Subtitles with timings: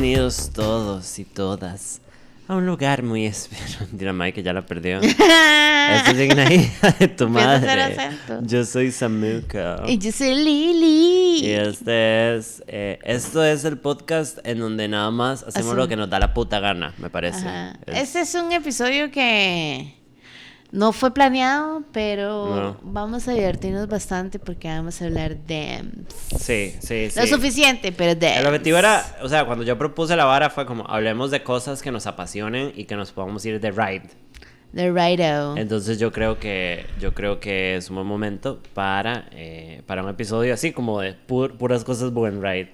[0.00, 2.00] Bienvenidos todos y todas
[2.48, 3.86] a un lugar muy especial.
[3.92, 4.98] Mira, Mike, que ya la perdió.
[5.02, 8.08] Esta es una hija de tu madre.
[8.40, 9.82] Yo soy Samuka.
[9.86, 11.40] Y yo soy Lili.
[11.46, 15.86] Y este es, eh, esto es el podcast en donde nada más hacemos Asum- lo
[15.86, 17.46] que nos da la puta gana, me parece.
[17.86, 19.99] Es- Este es un episodio que
[20.72, 22.76] no fue planeado, pero No.
[22.82, 25.82] vamos a divertirnos bastante porque vamos a hablar de...
[26.38, 27.20] Sí, sí, sí.
[27.20, 28.36] Lo suficiente, pero de...
[28.36, 31.82] El objetivo era, o sea, cuando yo propuse la vara fue como, hablemos de cosas
[31.82, 34.02] que nos apasionen y que nos podamos ir de ride.
[34.72, 35.56] The Righto.
[35.56, 40.08] Entonces yo creo que yo creo que es un buen momento para, eh, para un
[40.10, 42.70] episodio así como de pu- puras cosas buen ride.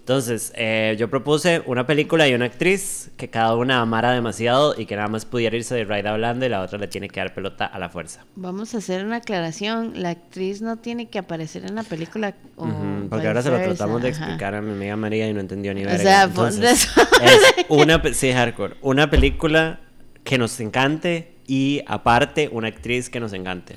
[0.00, 4.86] Entonces, eh, yo propuse una película y una actriz que cada una amara demasiado y
[4.86, 7.32] que nada más pudiera irse de ride hablando y la otra le tiene que dar
[7.32, 8.24] pelota a la fuerza.
[8.34, 9.92] Vamos a hacer una aclaración.
[10.02, 12.34] La actriz no tiene que aparecer en la película.
[12.56, 14.18] o Ujú, porque ahora se lo tratamos de ajá.
[14.18, 16.02] explicar a mi amiga María y no entendió ni O verga.
[16.02, 16.88] sea, Entonces,
[17.22, 19.80] es una, sí, hardcore, una película
[20.24, 23.76] que nos encante y aparte una actriz que nos encante.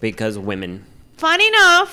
[0.00, 0.82] Because women.
[1.18, 1.88] Fun enough.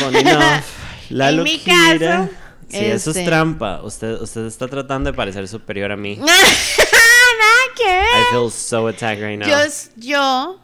[0.00, 0.64] Funny enough,
[1.10, 2.28] la En mi caso,
[2.68, 3.80] Sí, eso es este- trampa.
[3.82, 6.16] Usted, usted está tratando de parecer superior a mí.
[6.16, 8.04] Nada que ver.
[8.04, 9.48] I feel so attacked right now.
[9.48, 9.56] Yo,
[9.96, 10.60] yo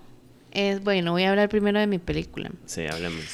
[0.53, 2.51] es, bueno, voy a hablar primero de mi película.
[2.67, 3.25] Sí, hablemos.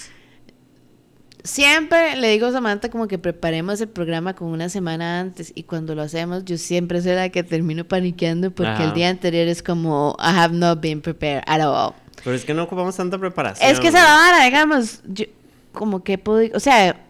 [1.45, 5.63] Siempre le digo a Samantha como que preparemos el programa con una semana antes y
[5.63, 8.85] cuando lo hacemos yo siempre soy la que termino paniqueando porque Ajá.
[8.87, 11.95] el día anterior es como I have not been prepared at all.
[12.25, 13.71] Pero es que no ocupamos tanta preparación.
[13.71, 15.27] Es que esa vara, digamos, yo
[15.71, 17.06] como que puedo, o sea,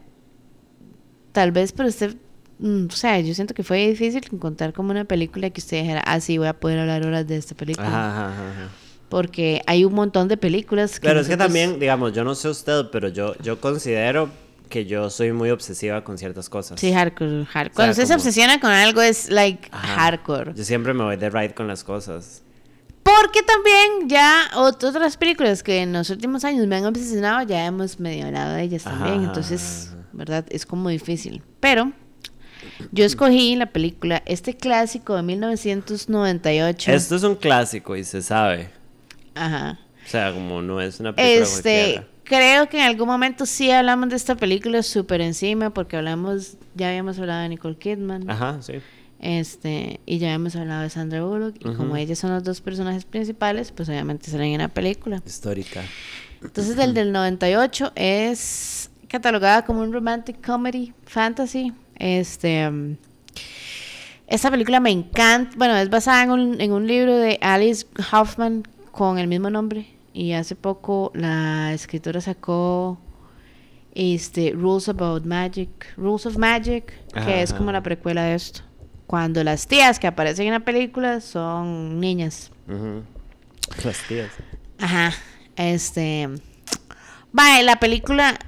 [1.37, 2.17] tal vez para usted,
[2.61, 6.01] mm, o sea, yo siento que fue difícil encontrar como una película que usted dijera,
[6.07, 7.87] ah, sí, voy a poder hablar horas de esta película.
[7.87, 8.69] Ajá, ajá, ajá, ajá.
[9.11, 12.35] Porque hay un montón de películas que Pero es que nosotros- también, digamos, yo no
[12.35, 14.31] sé usted, pero yo, yo considero
[14.71, 16.81] que yo soy muy obsesiva con ciertas cosas.
[16.81, 17.75] Sí, hardcore, hardcore.
[17.75, 19.87] Cuando usted se obsesiona con algo es like Ajá.
[20.07, 20.55] hardcore.
[20.57, 22.43] Yo siempre me voy de ride con las cosas.
[23.03, 27.67] Porque también ya ot- otras películas que en los últimos años me han obsesionado, ya
[27.67, 29.23] hemos medio hablado de ellas Ajá, también.
[29.25, 29.91] Entonces.
[30.17, 30.45] ¿Verdad?
[30.51, 31.43] Es como difícil.
[31.61, 31.93] Pero
[32.93, 36.93] yo escogí la película, este clásico de 1998.
[36.93, 38.71] Esto es un clásico y se sabe.
[39.35, 39.79] Ajá.
[40.05, 42.07] O sea, como no es una película Este, cualquiera.
[42.25, 46.89] creo que en algún momento sí hablamos de esta película súper encima, porque hablamos, ya
[46.89, 48.29] habíamos hablado de Nicole Kidman.
[48.31, 48.75] Ajá, sí.
[49.19, 53.05] Este, y ya hemos hablado de Sandra Bullock, y como ellas son los dos personajes
[53.05, 55.23] principales, pues obviamente salen en la película.
[55.27, 55.83] Histórica.
[56.43, 61.73] Entonces, el del 98 es catalogada como un romantic comedy fantasy.
[61.97, 62.97] Este, um,
[64.27, 65.53] esta película me encanta.
[65.57, 69.87] Bueno, es basada en un, en un libro de Alice Hoffman con el mismo nombre.
[70.13, 72.99] Y hace poco la escritora sacó
[73.95, 78.63] este, Rules About Magic, Rules of Magic, que es como la precuela de esto.
[79.07, 82.51] Cuando las tías que aparecen en la película son niñas.
[83.85, 84.31] Las tías.
[84.79, 85.13] Ajá.
[85.57, 86.29] Este.
[87.33, 88.39] Vale, la película.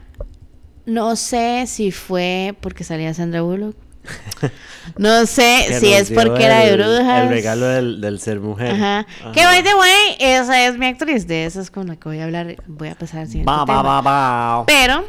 [0.89, 3.77] No sé si fue porque salía Sandra Bullock.
[4.97, 7.25] No sé Que si es porque era de brujas.
[7.25, 8.71] El regalo del, del ser mujer.
[8.71, 9.07] Ajá.
[9.35, 11.27] Que by the way, esa es mi actriz.
[11.27, 12.57] De esa es con la que voy a hablar.
[12.67, 13.83] Voy a pasar al siguiente Ba, tema.
[13.83, 14.65] ba, ba.
[14.67, 15.05] Pero,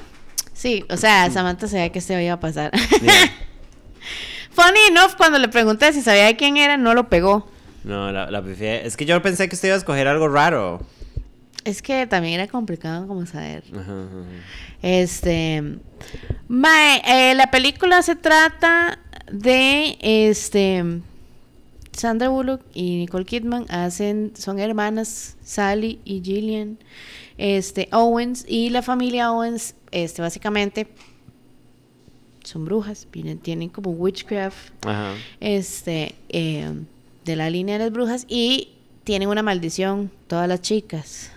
[0.53, 2.71] sí, o sea, Samantha sabía que este iba a pasar.
[4.51, 7.49] Funny enough, cuando le pregunté si sabía quién era, no lo pegó.
[7.85, 8.43] No, la, la.
[8.59, 10.81] Es que yo pensé que usted iba a escoger algo raro.
[11.65, 13.63] Es que también era complicado como saber.
[13.73, 14.23] Ajá, ajá.
[14.81, 15.61] Este.
[16.47, 18.99] mae, eh, la película se trata
[19.31, 21.01] de este.
[21.99, 26.77] Sandra Bullock y Nicole Kidman hacen, son hermanas, Sally y Gillian,
[27.37, 30.87] este, Owens, y la familia Owens, este, básicamente,
[32.45, 35.13] son brujas, vienen, tienen como witchcraft, Ajá.
[35.41, 36.71] este, eh,
[37.25, 38.69] de la línea de las brujas, y
[39.03, 41.31] tienen una maldición, todas las chicas,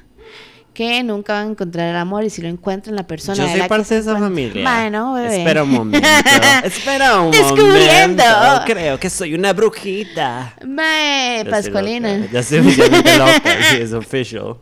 [0.75, 3.51] que nunca van a encontrar el amor, y si lo encuentran, la persona Yo de
[3.51, 4.63] soy la que parte de esa familia.
[4.63, 5.37] Bueno, bebé.
[5.39, 6.09] Espera un momento.
[6.65, 8.23] Espera un Descubriendo.
[8.25, 8.63] momento.
[8.67, 10.55] Creo que soy una brujita.
[10.67, 12.27] Mae, Pascualina.
[12.33, 13.43] Ya estoy oficialmente loca.
[13.71, 14.57] Sí, es official.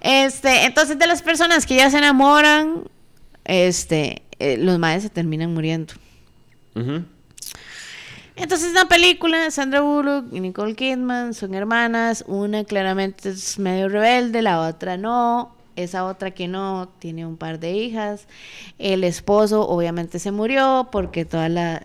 [0.00, 2.82] Este, entonces de las personas que ya se enamoran,
[3.44, 5.94] este, eh, los maes se terminan muriendo.
[8.36, 14.42] Entonces la película, Sandra Bullock y Nicole Kidman son hermanas, una claramente es medio rebelde,
[14.42, 18.26] la otra no, esa otra que no tiene un par de hijas,
[18.78, 21.82] el esposo obviamente se murió porque toda la,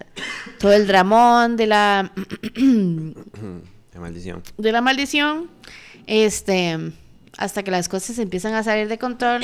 [0.59, 2.11] todo el dramón de la,
[3.97, 4.43] maldición.
[4.57, 5.49] de la maldición,
[6.05, 6.91] este,
[7.37, 9.41] hasta que las cosas empiezan a salir de control,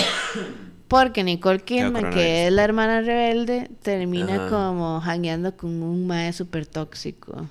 [0.87, 4.49] Porque Nicole Kidman, que es la hermana rebelde, termina Ajá.
[4.49, 7.47] como hangueando con un mae súper tóxico.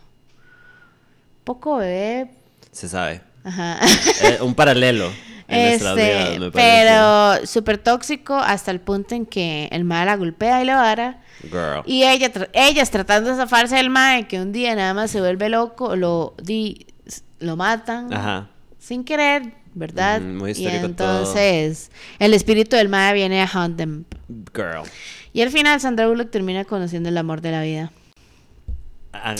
[1.44, 2.30] Poco bebé.
[2.72, 3.20] Se sabe.
[3.44, 3.78] Ajá.
[4.22, 5.10] Eh, un paralelo
[5.48, 6.82] Este, vidas, me parece.
[6.88, 11.22] pero súper tóxico hasta el punto en que el mae la golpea y la vara.
[11.42, 11.82] Girl.
[11.86, 15.48] Y ella, ellas tratando de zafarse del mae, que un día nada más se vuelve
[15.48, 16.86] loco, lo, di-
[17.38, 18.48] lo matan Ajá.
[18.80, 20.20] sin querer, ¿verdad?
[20.20, 21.18] Ujú, muy y histórico todo.
[21.20, 24.04] entonces el espíritu del mae viene a hunt them.
[24.54, 24.82] Girl.
[25.32, 27.92] Y al final Sandra Bullock termina conociendo el amor de la vida.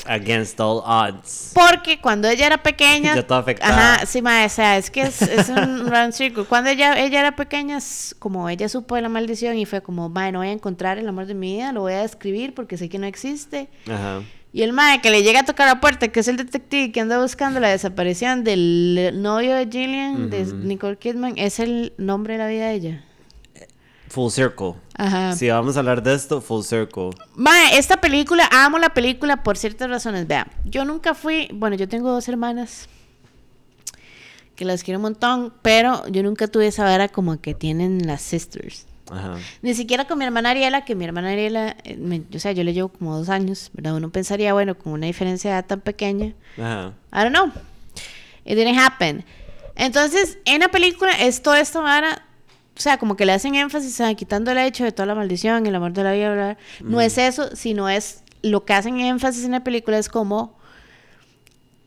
[0.07, 1.53] Against all odds.
[1.55, 3.15] Porque cuando ella era pequeña...
[3.17, 3.95] Ya toda afectada.
[3.95, 6.45] Ajá, sí, mae, o sea, es que es, es un round circle.
[6.45, 7.79] Cuando ella, ella era pequeña,
[8.19, 11.09] como ella supo de la maldición y fue como, mae, no voy a encontrar el
[11.09, 13.69] amor de mi vida, lo voy a describir porque sé que no existe.
[13.87, 14.23] Ajá.
[14.57, 16.99] Y el mae que le llega a tocar la puerta, que es el detective que
[17.03, 20.47] anda buscando la desaparición del novio de Gillian, de.
[20.47, 23.05] Nicole Kidman, es el nombre de la vida de ella.
[24.09, 24.73] Full circle.
[24.95, 25.37] Ajá.
[25.37, 27.11] Si vamos a hablar de esto, full circle.
[27.35, 30.27] Mae, esta película, amo la película por ciertas razones.
[30.27, 32.89] Vea, yo nunca fui, bueno, yo tengo dos hermanas
[34.55, 38.23] que las quiero un montón, pero yo nunca tuve esa vara como que tienen las
[38.23, 38.87] sisters.
[39.11, 39.37] Ajá.
[39.63, 42.65] Ni siquiera con mi hermana Ariela, que mi hermana Ariela, eh, me- o sea, yo
[42.65, 43.95] le llevo como dos años, ¿verdad?
[43.95, 46.93] Uno pensaría, bueno, con una diferencia de edad tan pequeña, Ajá.
[47.13, 47.47] I don't know.
[48.45, 49.25] It didn't happen.
[49.77, 52.23] Entonces, en la película es toda esta vara,
[52.77, 55.67] o sea, como que le hacen énfasis a quitando el hecho de toda la maldición,
[55.67, 56.59] el amor de la vida, bla, bla.
[56.81, 60.57] No es eso, sino es lo que hacen énfasis en la película es como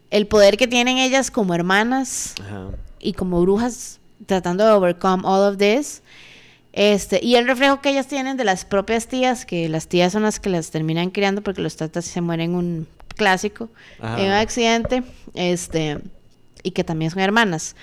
[0.10, 2.70] el poder que tienen ellas como hermanas Ajá.
[3.00, 6.02] y como brujas tratando de overcome all of this.
[6.80, 10.24] Este, y el reflejo que ellas tienen de las propias tías, que las tías son
[10.24, 12.88] las que las terminan criando porque los tatas se mueren en un
[13.18, 13.68] clásico,
[14.00, 14.18] Ajá.
[14.18, 15.04] en un accidente,
[15.34, 15.98] este,
[16.64, 17.76] y que también son hermanas.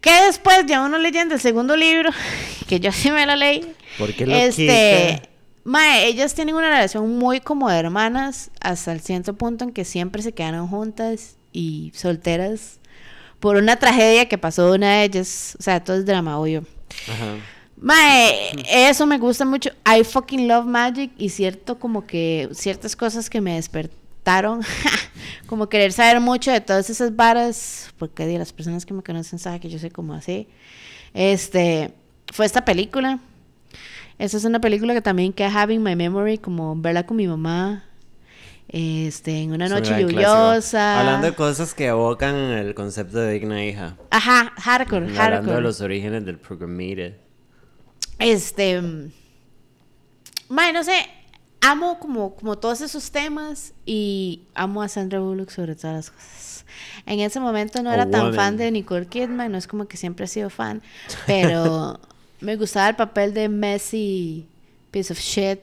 [0.00, 2.08] Que después ya uno leyendo el segundo libro,
[2.66, 5.20] que yo sí me lo leí, ¿Por qué lo este,
[5.64, 9.84] mae, ellas tienen una relación muy como de hermanas hasta el cierto punto en que
[9.84, 12.80] siempre se quedaron juntas y solteras
[13.40, 16.64] por una tragedia que pasó de una de ellas, o sea, todo es drama, obvio.
[17.12, 17.36] Ajá.
[17.78, 19.70] Mae, eso me gusta mucho.
[19.84, 24.62] I fucking love magic y cierto como que ciertas cosas que me despertaron,
[25.46, 29.38] como querer saber mucho de todas esas varas, porque de las personas que me conocen
[29.38, 30.48] saben que yo sé cómo así.
[31.12, 31.92] Este,
[32.32, 33.18] fue esta película.
[34.18, 37.84] Esa es una película que también que having my memory, como verla con mi mamá.
[38.68, 40.98] Este, en una noche lluviosa.
[41.00, 43.96] Hablando de cosas que evocan el concepto de digna hija.
[44.10, 45.54] Ajá, hardcore, Hablando hardcore.
[45.56, 47.25] de los orígenes del programmated.
[48.18, 48.82] Este.
[50.48, 51.06] Mae, no sé.
[51.60, 56.64] Amo como, como todos esos temas y amo a Sandra Bullock sobre todas las cosas.
[57.06, 58.34] En ese momento no A era tan woman.
[58.34, 60.82] fan de Nicole Kidman, no es como que siempre he sido fan,
[61.26, 61.98] pero
[62.40, 64.46] me gustaba el papel de Messy
[64.90, 65.60] Piece of Shit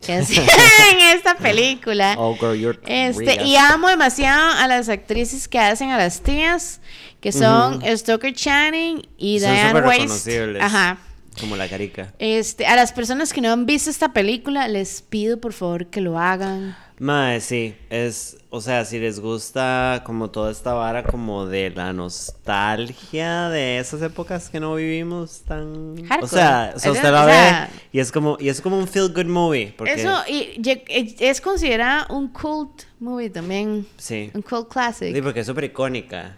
[0.00, 0.42] que hacía
[0.92, 2.14] en esta película.
[2.16, 6.80] Oh, girl, you're Este, y amo demasiado a las actrices que hacen a las tías,
[7.20, 7.82] que son.
[7.96, 10.62] Stoker Channing y Son Diane reconocibles.
[10.62, 10.98] Ajá.
[11.40, 12.12] Como la carica.
[12.18, 16.00] Este, a las personas que no han visto esta película, les pido por favor que
[16.00, 16.76] lo hagan.
[16.98, 21.92] Mae, sí, es, o sea, si les gusta como toda esta vara como de la
[21.92, 25.96] nostalgia de esas épocas que no vivimos tan...
[26.06, 26.22] Hardcore.
[26.24, 28.78] O sea, o sea, usted la o sea- ve y es como, y es como
[28.78, 29.74] un feel good movie.
[29.76, 34.30] Porque, Eso y, ye- e- es considerada un cult movie también, Sí.
[34.34, 35.14] un cult classic.
[35.14, 36.36] Sí, porque es súper icónica.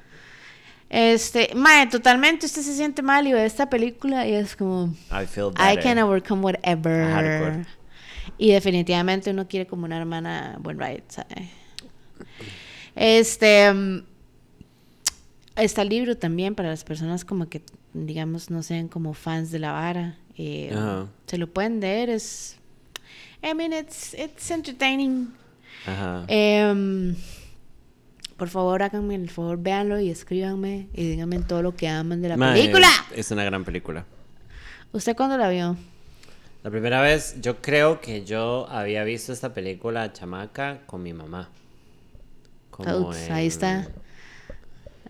[0.97, 5.27] Este, mae, totalmente usted se siente mal y ve esta película y es como I
[5.27, 7.11] feel I can overcome whatever.
[7.13, 7.67] Hardcore.
[8.39, 11.49] Y definitivamente uno quiere como una hermana buen right, ¿sabe?
[12.95, 14.05] Este mm,
[15.57, 19.59] está el libro también para las personas como que digamos no sean como fans de
[19.59, 20.17] la vara.
[20.37, 21.09] eh, Ajá.
[21.27, 22.57] se lo pueden leer, es
[23.43, 25.33] I mean it's it's entertaining.
[25.87, 26.25] Ajá.
[26.29, 27.17] Em,
[28.37, 32.29] por favor, háganme el favor, véanlo y escríbanme y díganme todo lo que aman de
[32.31, 32.89] la película.
[33.15, 34.05] Es una gran película.
[34.93, 35.77] ¿Usted cuándo la vio?
[36.63, 41.49] La primera vez, yo creo que yo había visto esta película chamaca con mi mamá.
[42.71, 43.87] Como ahí está.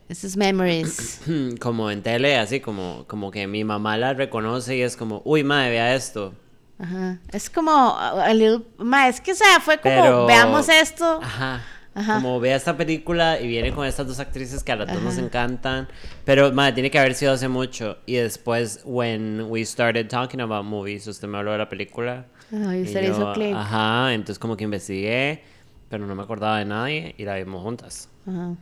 [0.08, 1.20] Esas memories.
[1.60, 5.44] Como en tele, así como, como que mi mamá la reconoce y es como, uy,
[5.44, 6.34] madre, vea esto.
[6.78, 7.18] Ajá.
[7.32, 11.20] Es como a little- ma, es que o sea, fue como Pero- veamos esto.
[11.22, 11.62] Ajá.
[11.94, 12.14] Ajá.
[12.16, 15.14] Como vea esta película y viene con estas dos actrices que a las dos nos
[15.14, 15.24] Ajá.
[15.26, 15.88] encantan.
[16.24, 17.98] Pero, madre, tiene que haber sido hace mucho.
[18.06, 22.26] Y después, when we started talking about movies, usted me habló de la película.
[22.50, 23.54] Y usted hizo click.
[23.54, 25.42] Ajá, entonces como que investigué,
[25.88, 28.08] pero no me acordaba de nadie y la vimos juntas.
[28.26, 28.54] Ajá,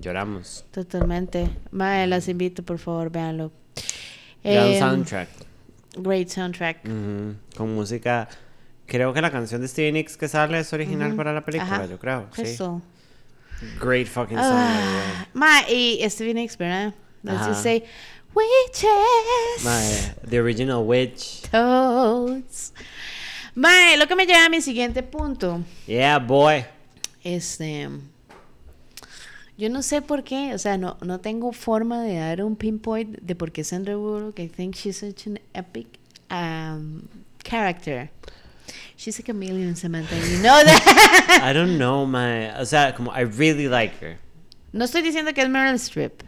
[0.00, 0.64] lloramos.
[0.72, 1.48] totalmente.
[1.70, 3.52] Mae, las invito, por favor, véanlo.
[4.42, 5.28] Gran Em, soundtrack.
[5.98, 6.82] Great soundtrack.
[7.56, 8.28] Con música.
[8.92, 11.86] Creo que la canción de Stevie Nicks que sale es original para la película, Ajá.
[11.86, 12.28] yo creo.
[12.36, 12.42] Sí.
[12.42, 12.82] Crystal.
[13.80, 14.52] Great fucking song.
[14.54, 16.92] Ah, ma, y Stevie Nicks, ¿verdad?
[17.22, 17.84] Let's just say,
[18.34, 18.82] witches,
[19.62, 20.12] the way.
[20.24, 21.40] My, the original witch.
[21.50, 22.74] toads.
[23.54, 25.62] Ma, lo que me lleva a mi siguiente punto.
[25.86, 26.66] Yeah, boy.
[27.24, 27.88] Este.
[29.56, 33.20] Yo no sé por qué, o sea, no, no tengo forma de dar un pinpoint
[33.22, 35.86] de por qué Sandra Bullock, I think she's such an epic
[36.30, 37.08] um,
[37.42, 38.10] character.
[39.02, 41.40] She's a chameleon, Samantha, you know that.
[41.42, 42.56] I don't know, my.
[42.60, 44.16] O sea, como I really like her.
[44.72, 46.22] no estoy diciendo que es Meryl Streep.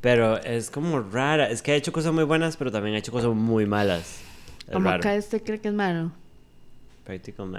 [0.00, 1.48] Pero es como rara.
[1.48, 4.18] Es que ha hecho cosas muy buenas, pero también ha hecho cosas muy malas.
[4.66, 4.98] Es Como raro.
[4.98, 6.10] acá usted cree que es malo.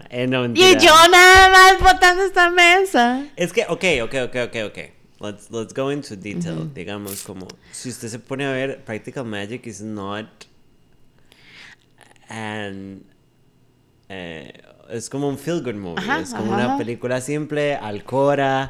[0.09, 3.25] Eh, no, Y yo nada más botando esta mesa.
[3.37, 4.77] Es que, ok, ok, ok, ok, ok.
[5.21, 6.69] Let's, let's go into detail.
[6.73, 10.27] Digamos, como, si usted se pone a ver, Practical Magic is not
[12.27, 13.05] an...
[14.09, 14.53] eh,
[14.89, 15.97] es como un feel good movie.
[16.01, 18.69] Ajá, es como ajá, una película simple, alcora.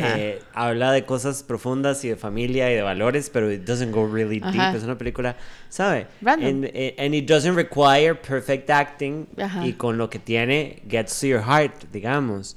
[0.00, 4.06] Eh, habla de cosas profundas y de familia y de valores, pero it doesn't go
[4.06, 4.74] really deep.
[4.74, 5.36] Es una película,
[5.68, 6.06] ¿sabe?
[6.22, 6.48] Random.
[6.48, 9.26] And, eh, and it doesn't require perfect acting.
[9.66, 12.56] Y con lo que tiene, gets to your heart, digamos.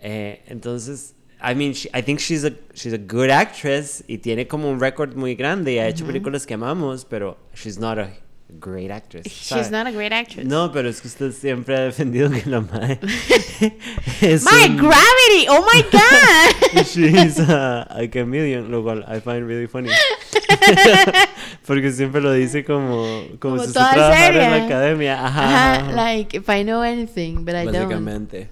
[0.00, 4.46] Eh, entonces, I mean, she- I think she's a, she's a good actress y tiene
[4.48, 8.10] como un récord muy grande y ha hecho películas que amamos, pero she's not a
[8.58, 9.26] great actress.
[9.26, 9.70] She's ¿sabe?
[9.70, 10.46] not a great actress.
[10.46, 12.98] No, pero es que usted siempre ha defendido que la madre
[14.20, 16.84] es My un- gravity, oh my god.
[16.86, 19.90] She's a, a chameleon, lo cual I find really funny.
[21.66, 25.24] Porque siempre lo dice como, como, Como si toda trabajara en la academia.
[25.26, 25.44] Ajá.
[25.44, 25.92] Ajá, ajá.
[25.92, 27.74] like if I know anything, but I don't.
[27.74, 28.50] Básicamente.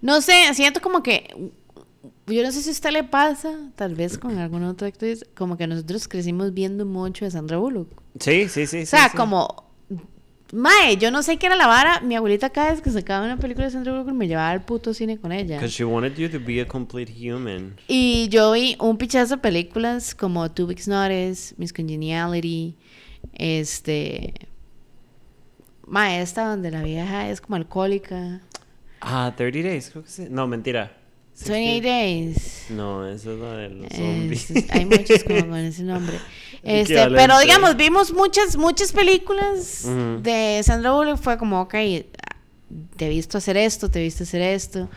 [0.00, 1.34] No sé, siento como que
[2.28, 5.56] yo no sé si a usted le pasa, tal vez con algún otro actriz, como
[5.56, 7.88] que nosotros crecimos viendo mucho de Sandra Bullock.
[8.20, 8.82] Sí, sí, sí.
[8.82, 9.68] O sea, como
[10.52, 12.00] Mae, yo no sé qué era la vara.
[12.00, 14.94] Mi abuelita cada vez que sacaba una película de Sandra Bullock me llevaba al puto
[14.94, 15.56] cine con ella.
[15.56, 17.76] Because she wanted you to be a complete human.
[17.86, 22.76] Y yo vi un pichazo de películas como Two Weeks Notice, Miss Congeniality,
[23.34, 24.34] este...
[25.86, 28.40] Mae, esta donde la vieja es como alcohólica.
[29.00, 30.26] Ah, 30 Days, creo que sí.
[30.30, 30.97] No, mentira.
[31.46, 32.66] 28 Days.
[32.70, 34.50] No, eso es lo de los zombies.
[34.50, 36.18] Es- hay muchos como con ese nombre.
[36.62, 40.20] Este, pero digamos, vimos muchas, muchas películas Ujú.
[40.22, 41.18] de Sandra Bullock.
[41.18, 41.74] Fue como, ok,
[42.96, 44.88] te he visto hacer esto, te he visto hacer esto.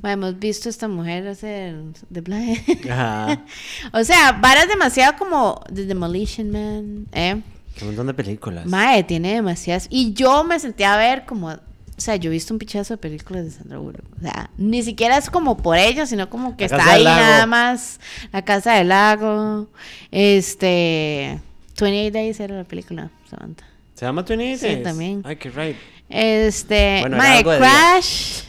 [0.00, 1.76] Bueno, hemos visto a esta mujer hacer
[2.12, 2.90] The Blind.
[2.90, 3.44] Ajá.
[3.92, 7.34] o sea, varas demasiado como The Demolition Man, ¿eh?
[7.82, 8.66] Un montón de películas.
[8.66, 9.86] Mae, tiene demasiadas.
[9.90, 11.54] Y yo me sentí a ver como.
[12.00, 14.06] O sea, yo he visto un pichazo de películas de Sandra Bullock.
[14.16, 17.44] O sea, ni siquiera es como por ella, sino como que La está ahí nada
[17.44, 18.00] más.
[18.32, 19.68] La Casa del Lago.
[20.10, 21.38] Este.
[21.78, 23.66] 28 Days era la película, Samantha.
[23.94, 24.82] ¿Se llama 28 Sí, Days?
[24.82, 25.20] también.
[25.26, 25.76] Ay, qué right.
[26.08, 27.00] Este.
[27.02, 27.42] Bueno, día.
[27.58, 28.44] Crash.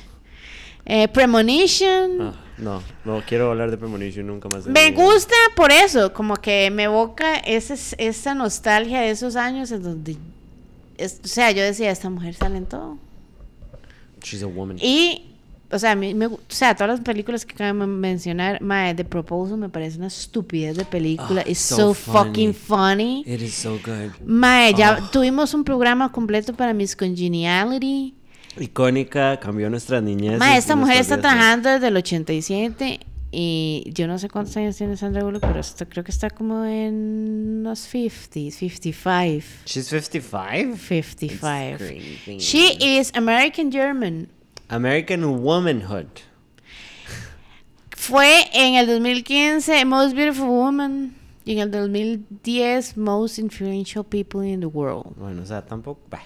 [0.86, 2.22] eh, Premonition.
[2.22, 4.66] Ah, no, no quiero hablar de Premonition nunca más.
[4.68, 9.84] Me gusta por eso, como que me evoca ese, esa nostalgia de esos años en
[9.84, 10.16] donde,
[10.98, 12.98] es- o sea, yo decía, esta mujer sale en todo.
[14.24, 14.78] She's a woman.
[14.82, 15.24] Y,
[15.72, 18.94] o sea, a mí me, o sea, todas las películas que acabo de mencionar, mae,
[18.94, 21.44] The Proposal me parece una estupidez de película.
[21.46, 22.18] Ah, It's so so, funny.
[22.28, 23.24] fucking funny.
[23.26, 24.12] It is so good.
[24.26, 25.10] Mae, ya Ah.
[25.12, 28.14] tuvimos un programa completo para Miss Congeniality.
[28.60, 30.38] Icónica, cambió nuestra niñez.
[30.38, 33.00] Mae, y esta mujer está trabajando desde el 87
[33.32, 36.66] y yo no sé cuántos años tiene Sandra Bullock, pero esto, creo que está como
[36.66, 39.46] en los 50s, 55.
[39.66, 40.78] She's 55?
[40.78, 41.26] 55.
[41.26, 42.38] It's crazy.
[42.40, 44.28] She is American German.
[44.68, 46.08] American Womanhood.
[47.92, 54.60] Fue en el 2015 Most Beautiful Woman y en el 2010 Most Influential People in
[54.60, 55.16] the World.
[55.18, 56.02] Bueno, o sea, tampoco.
[56.10, 56.24] bah,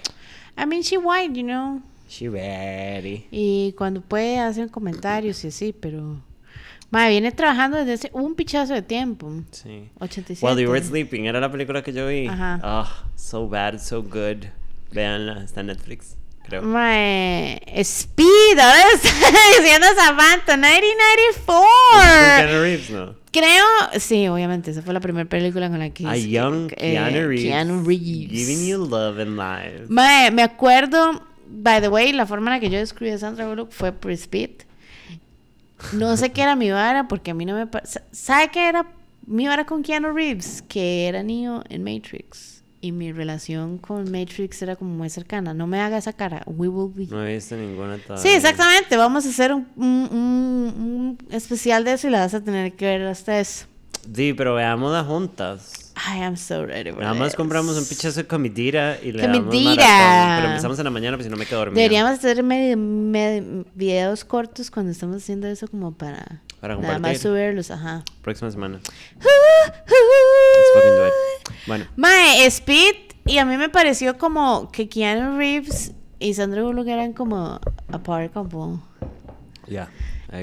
[0.58, 1.82] I mean, she white, you know.
[2.08, 3.26] She very.
[3.30, 6.20] Y cuando puede hacen comentarios y así, pero...
[6.90, 9.30] Madre, viene trabajando desde hace un pichazo de tiempo.
[9.50, 9.90] Sí.
[9.98, 10.46] 87.
[10.46, 12.26] While You Were Sleeping era la película que yo vi.
[12.28, 12.60] Ajá.
[12.62, 14.46] Ah, so bad, so good.
[14.92, 16.62] Veanla, está en Netflix, creo.
[16.62, 19.10] Mae, Speed, ahora está
[19.58, 21.56] diciendo Samantha, 1994.
[22.36, 23.14] Keanu Reeves, ¿no?
[23.32, 23.64] Creo,
[23.98, 27.42] sí, obviamente, esa fue la primera película con la que A young eh, Keanu Reeves.
[27.44, 28.30] Keanu Reeves.
[28.30, 29.86] Giving you love and life.
[29.88, 33.46] Mae, me acuerdo, by the way, la forma en la que yo describí a Sandra
[33.46, 34.62] Bullock fue por Speed.
[35.92, 37.68] No sé qué era mi vara, porque a mí no me...
[38.12, 38.86] ¿Sabe qué era
[39.26, 40.62] mi vara con Keanu Reeves?
[40.68, 42.62] Que era niño en Matrix.
[42.80, 45.54] Y mi relación con Matrix era como muy cercana.
[45.54, 46.42] No me haga esa cara.
[46.46, 47.06] We will be.
[47.12, 48.22] No he visto ninguna todavía.
[48.22, 48.96] Sí, exactamente.
[48.96, 52.72] Vamos a hacer un, un- un- un especial de eso y la vas a tener
[52.74, 53.66] que ver hasta eso.
[54.14, 55.85] Sí, pero veámosla juntas.
[55.96, 57.36] I am so ready for Nada más this.
[57.36, 59.82] compramos un pichazo de comidira y le Comidira.
[59.86, 60.36] damos.
[60.36, 61.76] Pero empezamos en la mañana, pues si no me quedo dormido.
[61.76, 66.92] Deberíamos hacer medio- medio- videos cortos cuando estamos haciendo eso como para, Para nada más
[66.96, 67.18] compartir.
[67.20, 68.04] subirlos, ajá.
[68.22, 68.80] Próxima semana.
[71.66, 76.86] Bueno, Mae, Speed, y a mí me pareció como que Keanu Reeves y Sandra Bullock
[76.88, 77.58] eran como
[77.92, 78.80] a power couple.
[79.66, 79.88] ya.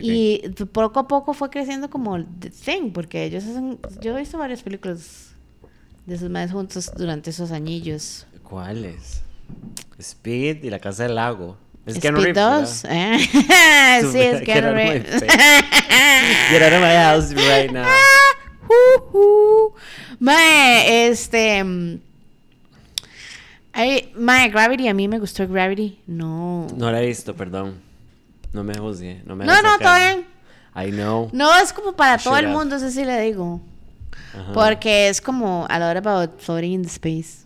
[0.01, 0.41] Y
[0.72, 3.79] poco a poco fue creciendo como The Thing, porque ellos hacen.
[4.01, 5.32] Yo he visto varias películas
[6.05, 8.25] de esos más juntos durante esos añillos.
[8.43, 9.22] ¿Cuáles?
[9.98, 11.57] Speed y la Casa del Lago.
[11.86, 13.19] Es Speed Keanu Reeves, 2, ¿verdad?
[13.19, 14.07] ¿eh?
[14.12, 15.22] sí, es Keanu Reeves.
[16.50, 17.86] Get out of my house right now.
[18.98, 19.74] Ujú.
[20.19, 21.63] Mae, este.
[21.63, 22.00] mm,
[23.74, 26.00] ay, mae, Gravity, a mí me gustó Gravity.
[26.07, 26.67] No.
[26.75, 27.81] No la he visto, perdón.
[28.53, 29.22] No me juzgue.
[29.25, 30.25] No, me No, no, todo bien.
[30.75, 31.29] I know.
[31.33, 33.62] No es como para todo el mundo, eso sí le digo.
[34.34, 34.53] Ajá.
[34.53, 37.41] Porque es como a lot about floating in the space.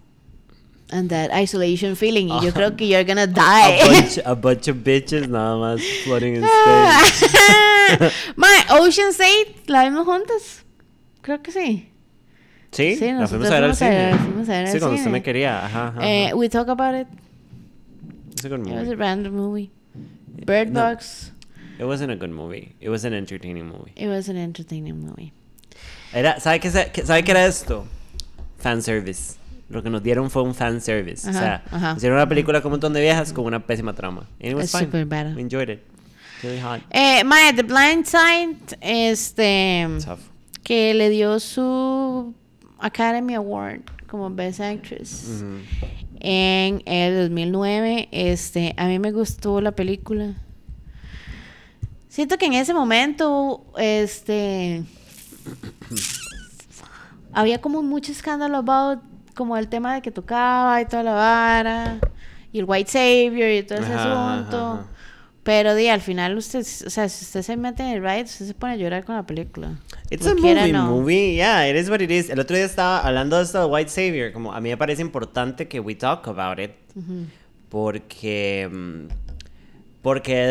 [0.90, 2.30] And that isolation feeling.
[2.30, 3.80] Y yo creo que you're gonna A die.
[3.84, 8.14] bunch, a bunch of bitches nada más floating in space.
[8.38, 10.64] My Ocean's 8, ¿la vimos juntas?
[11.22, 11.90] Creo que sí.
[12.72, 12.96] ¿Sí?
[12.96, 14.14] Sí, nosotros fuimos a ver al a cine.
[14.18, 15.66] fuimos a ver al Sí, cuando usted me quería.
[15.66, 16.00] Ajá, ajá.
[16.04, 17.08] Eh, we talk about it.
[18.32, 18.94] It's a good It was movie.
[18.94, 19.72] a random movie.
[20.46, 20.82] Bird No.
[20.82, 21.34] Box.
[21.80, 22.76] It wasn't a good movie.
[22.80, 23.92] It was an entertaining movie.
[23.96, 25.34] It was an entertaining movie.
[26.14, 27.86] Era, ¿sabe qué, ¿Sabe qué era esto?
[28.60, 29.36] Fan service.
[29.70, 31.28] Lo que nos dieron fue un fan service.
[31.30, 31.94] Ajá, o sea, ajá.
[31.98, 34.22] hicieron una película con un montón de viejas con una pésima trama.
[34.40, 35.06] And it was It's fine.
[35.06, 35.36] bad.
[35.36, 35.82] We enjoyed it.
[36.44, 36.82] Really hot.
[36.92, 40.20] Eh, my, The Blind Side, este, Tough.
[40.64, 42.34] que le dio su
[42.80, 45.58] Academy Award como Best Actress Ujú.
[46.22, 48.08] en el 2009.
[48.12, 50.36] Este, a mí me gustó la película.
[52.08, 54.84] Siento que en ese momento, este,
[57.34, 59.00] había como mucho escándalo about
[59.36, 62.00] como el tema de que tocaba y toda la vara
[62.52, 64.58] y el white savior y todo ese Ajá, ajá, asunto.
[64.74, 64.88] ajá.
[65.44, 68.48] Pero di, al final usted, o sea, si usted se mete en el ride, usted
[68.48, 69.80] se pone a llorar con la película.
[70.10, 70.86] It's Lo a quiera, movie, no.
[70.88, 71.36] movie.
[71.36, 72.30] Yeah, it is what it is.
[72.30, 74.34] El otro día estaba hablando de esto de White Savior.
[74.34, 76.72] Como a mí me parece importante que we talk about it.
[77.70, 78.68] Porque.
[78.70, 79.08] mm, Porque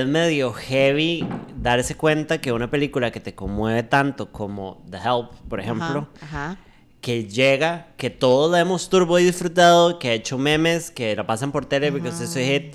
[0.01, 5.33] es medio heavy darse cuenta que una película que te conmueve tanto como The Help,
[5.49, 6.51] por ejemplo, Ajá.
[6.53, 6.59] ajá.
[7.01, 11.53] que llega, que todos la hemos turbo disfrutado, que ha hecho memes, que la pasan
[11.53, 12.75] por tele porque es un hit,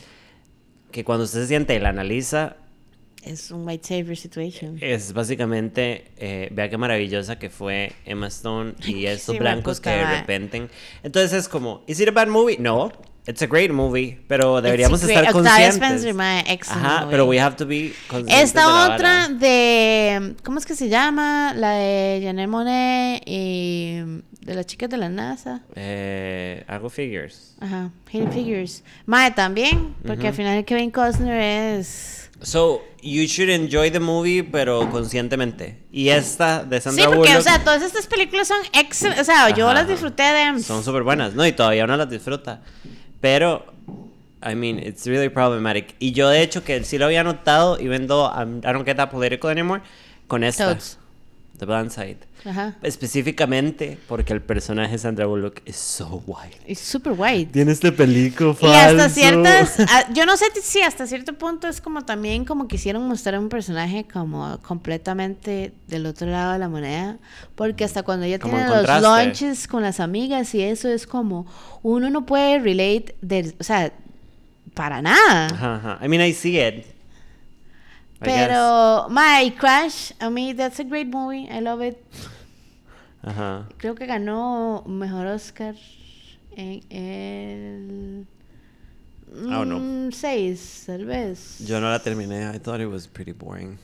[0.91, 2.55] que cuando usted se siente y la analiza,
[3.23, 4.77] Es un savior situation.
[4.81, 9.89] es básicamente, eh, vea qué maravillosa que fue Emma Stone y estos Sí, blancos que
[9.91, 10.67] de repente.
[11.03, 12.57] Entonces es como, ¿is it a bad movie?
[12.57, 12.91] No,
[13.27, 15.75] it's a great movie, pero deberíamos great- estar conscientes.
[15.75, 16.15] Spencer,
[16.69, 17.11] Ajá, movie.
[17.11, 19.27] pero we have to be conscientes de Esta la otra vara.
[19.29, 20.35] de.
[20.43, 21.53] ¿Cómo es que se llama?
[21.55, 23.99] La de Janelle Monet y.
[24.41, 25.61] De las chicas de la NASA.
[25.75, 27.55] Eh, hago figures.
[27.59, 27.91] Ajá.
[28.11, 28.83] Hidden Figures.
[29.05, 29.93] Mae también.
[30.05, 31.39] Porque al final Kevin Costner
[31.77, 32.31] es.
[32.41, 35.83] So, you should enjoy the movie, pero conscientemente.
[35.91, 39.21] Y esta de Sí, Sandra porque, Bullock o sea, todas estas películas son excelentes.
[39.29, 39.91] O sea, yo Ajá, las ajá.
[39.91, 40.59] disfruté de.
[40.63, 41.45] son súper buenas, ¿no?
[41.45, 42.61] Y todavía uno las disfruta.
[43.21, 43.63] Pero,
[44.43, 45.95] I mean, it's really problematic.
[45.99, 48.97] Y yo, de hecho, que sí lo había notado, even though I'm- I don't get
[48.97, 49.81] that political anymore,
[50.27, 50.71] con esta.
[51.57, 52.17] The Blind Side.
[52.43, 52.75] Ajá.
[52.81, 56.57] Específicamente porque el personaje de Sandra Bullock es so white.
[56.65, 57.51] Es super white.
[57.51, 61.79] Tiene este pelico Y hasta ciertas, a- yo no sé si hasta cierto punto es
[61.79, 67.17] como también como quisieron mostrar un personaje como completamente del otro lado de la moneda,
[67.55, 71.05] porque hasta cuando ella Como tiene en los lunches con las amigas y eso es
[71.05, 71.45] como
[71.83, 73.93] uno no puede relate, de, o sea,
[74.73, 75.45] para nada.
[75.47, 75.99] Ajá, ajá.
[76.03, 76.85] I mean, I see it.
[78.21, 81.97] Pero My Crash, a mí that's a great movie, I love it.
[83.23, 83.67] Ajá.
[83.77, 85.75] Creo que ganó mejor Oscar
[86.55, 88.25] en el
[89.33, 89.79] Oh, no.
[89.79, 91.59] mm, seis, tal vez.
[91.65, 92.53] Yo no la terminé.
[92.53, 93.77] I thought it was pretty boring.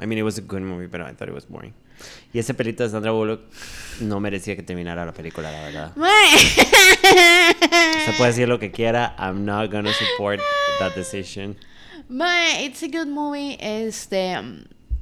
[0.00, 1.74] I mean, it was a good movie, but I thought it was boring.
[2.32, 3.42] Y ese pelito de Sandra Bullock
[4.00, 5.92] no merecía que terminara la película, la verdad.
[8.04, 9.14] Se puede decir lo que quiera.
[9.18, 10.40] I'm not gonna support
[10.80, 11.54] that decision.
[12.08, 13.56] Mae, it's a good movie.
[13.60, 14.36] Este,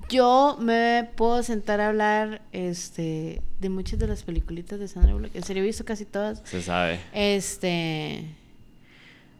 [0.08, 5.34] yo me puedo sentar a hablar este de muchas de las peliculitas de Sandra Bullock.
[5.34, 6.42] En serio, he visto casi todas.
[6.44, 7.00] Se sabe.
[7.12, 8.26] Este,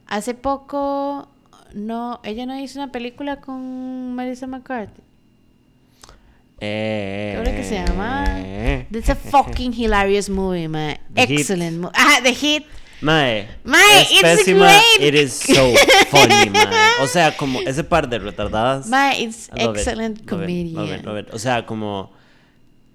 [0.07, 1.29] hace poco
[1.75, 5.03] no, ella no hizo una película con Marisa McCarthy.
[6.64, 8.25] Eh, ¿Qué que se llama?
[8.92, 10.96] It's a fucking hilarious movie, man.
[11.12, 11.22] The.
[11.22, 11.94] Excellent movie.
[11.96, 12.66] Ah, The Hit.
[13.03, 14.67] Mae, Mae, es it's pésima.
[14.99, 15.09] great.
[15.09, 15.75] It is so
[16.11, 17.03] funny, mae.
[17.03, 18.87] O sea, como ese par de retardadas.
[18.87, 20.75] Man, it's it, excellent it, comedian.
[20.75, 21.35] love it, love it.
[21.35, 22.12] O sea, como.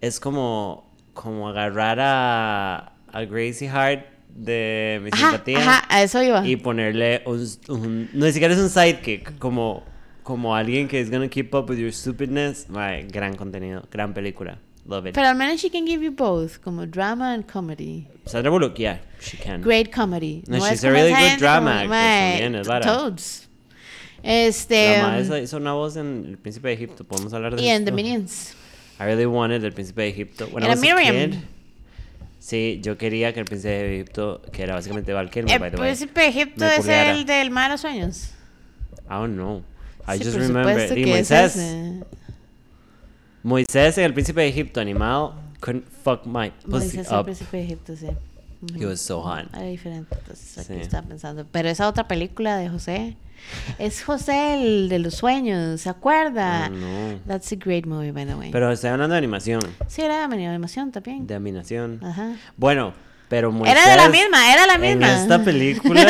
[0.01, 0.85] Es como.
[1.13, 2.93] Como agarrar a.
[3.11, 6.45] a Gracie Hart de mi Ajá, simpatía ajá, a eso iba.
[6.47, 9.83] y ponerle un, un- no ni siquiera es un sidekick como
[10.21, 14.59] como alguien que is gonna keep up with your stupidness Mae, gran contenido gran película
[14.87, 18.07] love it Pero al menos she can give you both, como drama and comedy.
[18.25, 20.43] Sandra Bullock yeah she can Great comedy.
[20.47, 22.85] No, es she's a really good drama actress también, es vara.
[22.85, 23.47] Toads.
[24.23, 24.97] Este.
[24.97, 27.69] la madre um, hizo- una voz en El Príncipe de Egipto podemos hablar de y
[27.69, 27.85] en?
[27.85, 28.55] The Minions.
[28.99, 31.31] I really wanted El Príncipe de Egipto when I was a Miriam.
[31.31, 31.37] kid.
[32.39, 35.71] Sí, yo quería que El Príncipe de Egipto, que era básicamente Val Kilmer, El by
[35.71, 35.87] the way.
[35.89, 38.31] príncipe de Egipto es el del Mar Sueños.
[39.05, 39.63] I don't know.
[40.07, 40.93] I Sí, just remember.
[40.93, 42.03] que es ese.
[43.47, 47.23] Moisés en El Príncipe de Egipto animado couldn't fuck my pussy Moisés el up.
[47.23, 48.07] príncipe de Egipto, sí.
[48.77, 49.45] He was so hot.
[49.53, 50.81] Era diferente, entonces aquí Sí.
[50.81, 51.45] estaba pensando.
[51.49, 53.15] Pero esa otra película de José
[53.79, 56.65] es José el de los sueños, ¿se acuerda?
[56.65, 57.19] Ah, no.
[57.25, 58.51] That's a great movie, by the way.
[58.51, 61.25] Pero estoy hablando de animación, sí, era de animación también.
[61.25, 62.01] de animación.
[62.03, 62.35] Ajá.
[62.57, 62.93] Bueno,
[63.29, 63.77] pero Moisés.
[63.77, 65.11] Era de la misma, era la misma.
[65.11, 66.05] En esta película,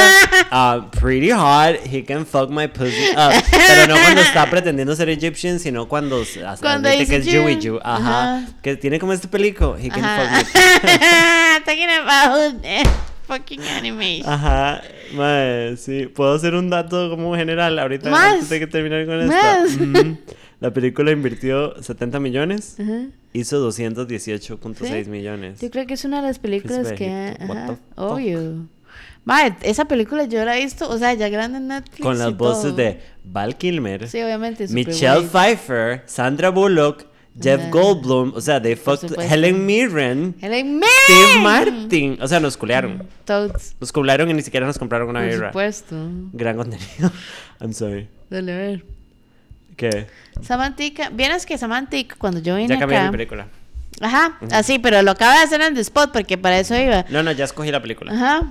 [0.52, 3.34] uh, pretty hot, he can fuck my pussy up.
[3.52, 6.24] Pero no cuando está pretendiendo ser Egyptian, sino cuando,
[6.60, 7.62] Cuando admite que dice es Jew.
[7.62, 7.80] Jew.
[7.84, 8.46] Ajá.
[8.62, 9.76] Que tiene como este pelico.
[9.80, 11.64] He can fuck my.
[11.66, 12.84] Talking about eh,
[13.28, 14.32] fucking animation.
[14.32, 14.82] Ajá,
[15.14, 16.08] mae, sí.
[16.08, 18.34] Puedo hacer un dato como general ahorita Más.
[18.34, 19.36] antes de que terminar con esto.
[19.36, 19.76] Más.
[19.76, 20.18] Ujú.
[20.60, 23.08] La película invirtió 70 millones, Ajá.
[23.34, 25.10] hizo 218.6 ¿Sí?
[25.10, 25.60] millones.
[25.62, 27.38] Yo creo que es una de las películas de que.
[27.40, 28.68] Ajá, obvio.
[29.26, 32.02] Mae, esa película yo la he visto, o sea, ya grande en Netflix.
[32.02, 32.76] Con las voces todo.
[32.78, 34.68] de Val Kilmer, Sí, obviamente.
[34.70, 35.28] Michelle Wave.
[35.28, 37.06] Pfeiffer, Sandra Bullock,
[37.40, 37.70] Jeff Ajá.
[37.70, 39.12] Goldblum, o sea, they fucked.
[39.20, 41.44] Helen Mirren, Helen Steve Mirren.
[41.44, 42.18] Martin.
[42.22, 43.04] O sea, nos culearon.
[43.26, 43.76] Toads.
[43.80, 45.48] Nos culearon y ni siquiera nos compraron una Por birra.
[45.50, 45.96] supuesto.
[46.34, 47.12] Gran contenido.
[47.60, 48.08] I'm sorry.
[48.30, 48.97] Dale, a ver.
[49.78, 50.08] ¿Qué?
[50.42, 51.10] Samantica.
[51.10, 53.06] Vienes que Samantica, cuando yo vine Ya cambié acá.
[53.08, 53.48] mi película.
[54.02, 57.06] Ajá, así, pero lo acaba de hacer en The Spot porque para eso iba.
[57.10, 58.12] No, no, ya escogí la película.
[58.14, 58.42] Ajá.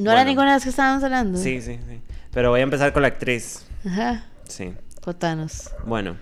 [0.00, 1.36] No era ninguna de las que estábamos hablando.
[1.38, 2.00] Sí, sí, sí.
[2.32, 3.66] Pero voy a empezar con la actriz.
[3.86, 4.24] Ajá.
[4.46, 4.72] Sí.
[5.02, 5.70] Contanos.
[5.84, 6.16] Bueno.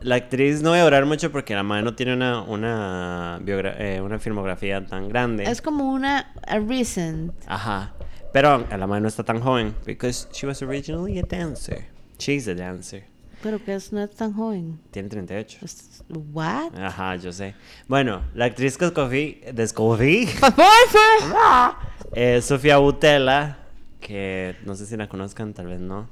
[0.00, 4.00] La actriz no voy a durar mucho porque la madre no tiene una, una, eh,
[4.00, 5.42] una filmografía tan grande.
[5.42, 7.32] Es como una a recent.
[7.48, 7.94] Ajá.
[8.32, 9.74] Pero la madre no está tan joven.
[9.84, 11.86] Because she was originally a dancer.
[12.18, 13.04] She's a dancer.
[13.42, 14.80] Pero que es, no es tan joven.
[14.90, 15.58] Tiene 38.
[15.64, 16.02] Es-
[16.32, 16.74] What?
[16.78, 17.54] Ajá, yo sé.
[17.86, 20.26] Bueno, la actriz que escogí, escogí
[22.14, 23.58] es Sofía Butela,
[24.00, 26.08] que no sé si la conozcan, tal vez no.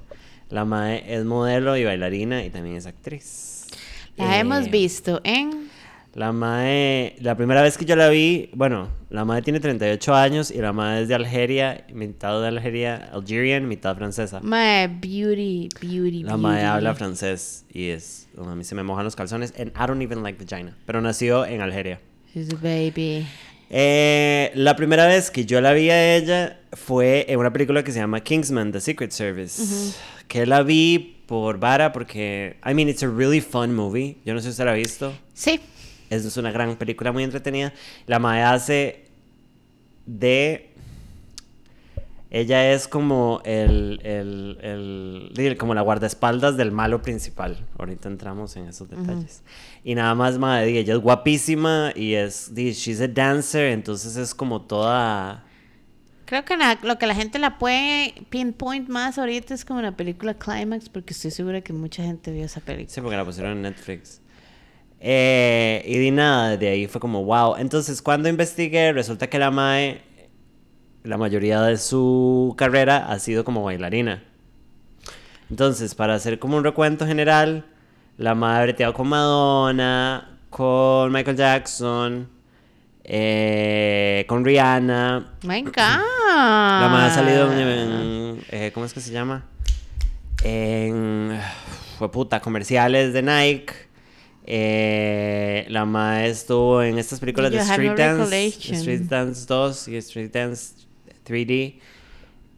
[0.51, 3.67] La madre es modelo y bailarina y también es actriz.
[4.17, 5.69] La Eh, hemos visto en.
[6.17, 10.51] La madre, la primera vez que yo la vi, bueno, la madre tiene 38 años
[10.51, 14.41] y la madre es de Algeria, mitad de Algeria, Algerian, mitad francesa.
[14.41, 16.75] My beauty, beauty, La madre beauty.
[16.75, 20.23] habla francés y es, a mí se me mojan los calzones, and I don't even
[20.23, 22.01] like vagina, pero nació en Algeria.
[22.33, 23.27] She's a baby.
[23.69, 27.93] Eh, la primera vez que yo la vi a ella fue en una película que
[27.93, 29.95] se llama Kingsman, The Secret Service.
[30.29, 34.17] Que la vi por vara porque, I mean, it's a really fun movie.
[34.25, 35.13] Yo no sé si usted la ha visto.
[35.35, 35.61] Sí.
[36.11, 37.73] Es una gran película muy entretenida.
[38.07, 39.05] La madre hace
[40.07, 40.71] de...
[42.29, 44.59] Ella es como el, el,
[45.39, 47.57] el- como la guardaespaldas del malo principal.
[47.79, 49.43] Ahorita entramos en esos detalles.
[49.85, 54.61] Y nada más, madre, ella es guapísima y es, she's a dancer, entonces es como
[54.63, 55.45] toda...
[56.25, 59.93] Creo que la- lo que la gente la puede pinpoint más ahorita es como la
[59.97, 62.93] película Climax, porque estoy segura que mucha gente vio esa película.
[62.93, 64.21] Sí, porque la pusieron en Netflix.
[65.01, 67.57] Eh, y di nada, de ahí fue como, wow.
[67.57, 70.03] Entonces, cuando investigué, resulta que la Mae,
[71.05, 74.25] la mayoría de su carrera ha sido como bailarina.
[75.51, 77.67] Entonces, para hacer como un recuento general,
[78.17, 82.29] la Mae ha breteado con Madonna, con Michael Jackson,
[83.05, 85.35] eh, con Rihanna.
[85.43, 85.77] My God.
[85.77, 89.45] La Mae ha salido en, en, eh, ¿cómo es que se llama?
[90.43, 91.39] En,
[91.99, 93.86] fue puta, comerciales de Nike.
[94.49, 98.47] Eh, la Mae estuvo en estas películas de Street no Dance.
[98.47, 100.75] Street Dance 2 y Street Dance
[101.27, 101.81] 3D.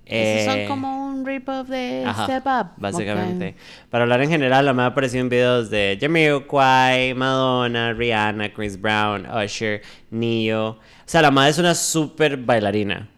[0.04, 2.66] Esos son Eh, como un rip-off de Ajá, Step Up.
[2.76, 3.54] Básicamente.
[3.90, 8.80] Para hablar en general, la me ha aparecido en videos de Jamiroquai, Madonna, Rihanna, Chris
[8.80, 10.68] Brown, Usher, Neo.
[10.70, 13.08] O sea, la madre es una super bailarina.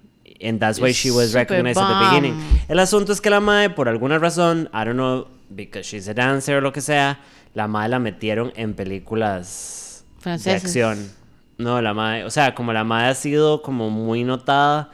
[0.42, 2.11] And that's why she was recognized at the bomb.
[2.22, 2.61] beginning.
[2.68, 6.14] El asunto es que la madre, por alguna razón, I don't know, because she's a
[6.14, 7.18] dancer o lo que sea,
[7.54, 11.10] la madre la metieron en películas de acción.
[11.58, 14.90] No, la madre, o sea, como la madre ha sido como muy notada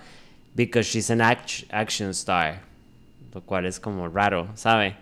[0.54, 2.62] because she's an act- action star,
[3.34, 4.96] lo cual es como raro, ¿sabe?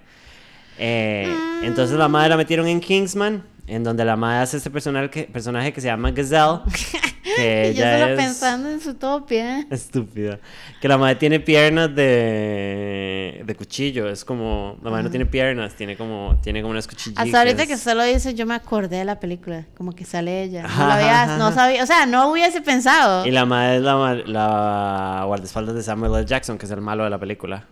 [0.79, 4.71] Eh, Entonces la madre la metieron en Kingsman, en donde la madre hace este
[5.11, 6.61] que- personaje que se llama Gazelle.
[7.37, 9.67] que Y yo ella solo es pensando en su topia.
[9.71, 10.39] estúpida.
[10.81, 14.09] Que la madre tiene piernas de, de cuchillo.
[14.09, 14.77] Es como.
[14.83, 17.19] La madre no tiene piernas, tiene como, tiene como unas cuchillas.
[17.19, 19.67] Hasta ahorita que usted lo dice, yo me acordé de la película.
[19.77, 20.63] Como que sale ella.
[20.63, 23.27] No, Ajá, lo había- ajá, no sabía, o sea, no hubiese pensado.
[23.27, 26.25] Y la madre es la, la guardaespaldas de Samuel L.
[26.27, 27.65] Jackson, que es el malo de la película.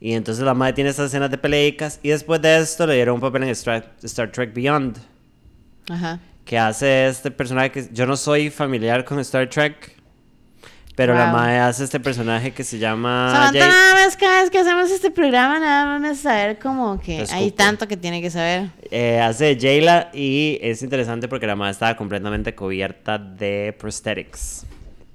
[0.00, 2.00] Y entonces la madre tiene estas escenas de peleicas.
[2.02, 4.98] Y después de esto le dieron un papel en Star Trek Beyond.
[5.88, 6.18] Ajá.
[6.44, 10.00] Que hace este personaje que yo no soy familiar con Star Trek.
[10.94, 11.32] Pero la Wow.
[11.32, 13.48] madre hace este personaje que se llama.
[13.50, 17.24] Jay- nada más cada vez que hacemos este programa, nada más me saber como que
[17.32, 18.68] hay tanto que tiene que saber.
[18.90, 24.66] Eh, hace Jayla y es interesante porque la madre estaba completamente cubierta de prosthetics.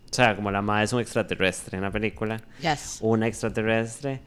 [0.10, 2.98] O sea, como la madre es un extraterrestre en la película, Yes.
[3.02, 4.22] una extraterrestre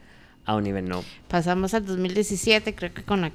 [0.45, 1.03] a un nivel no.
[1.27, 3.31] Pasamos al 2017, creo que con la...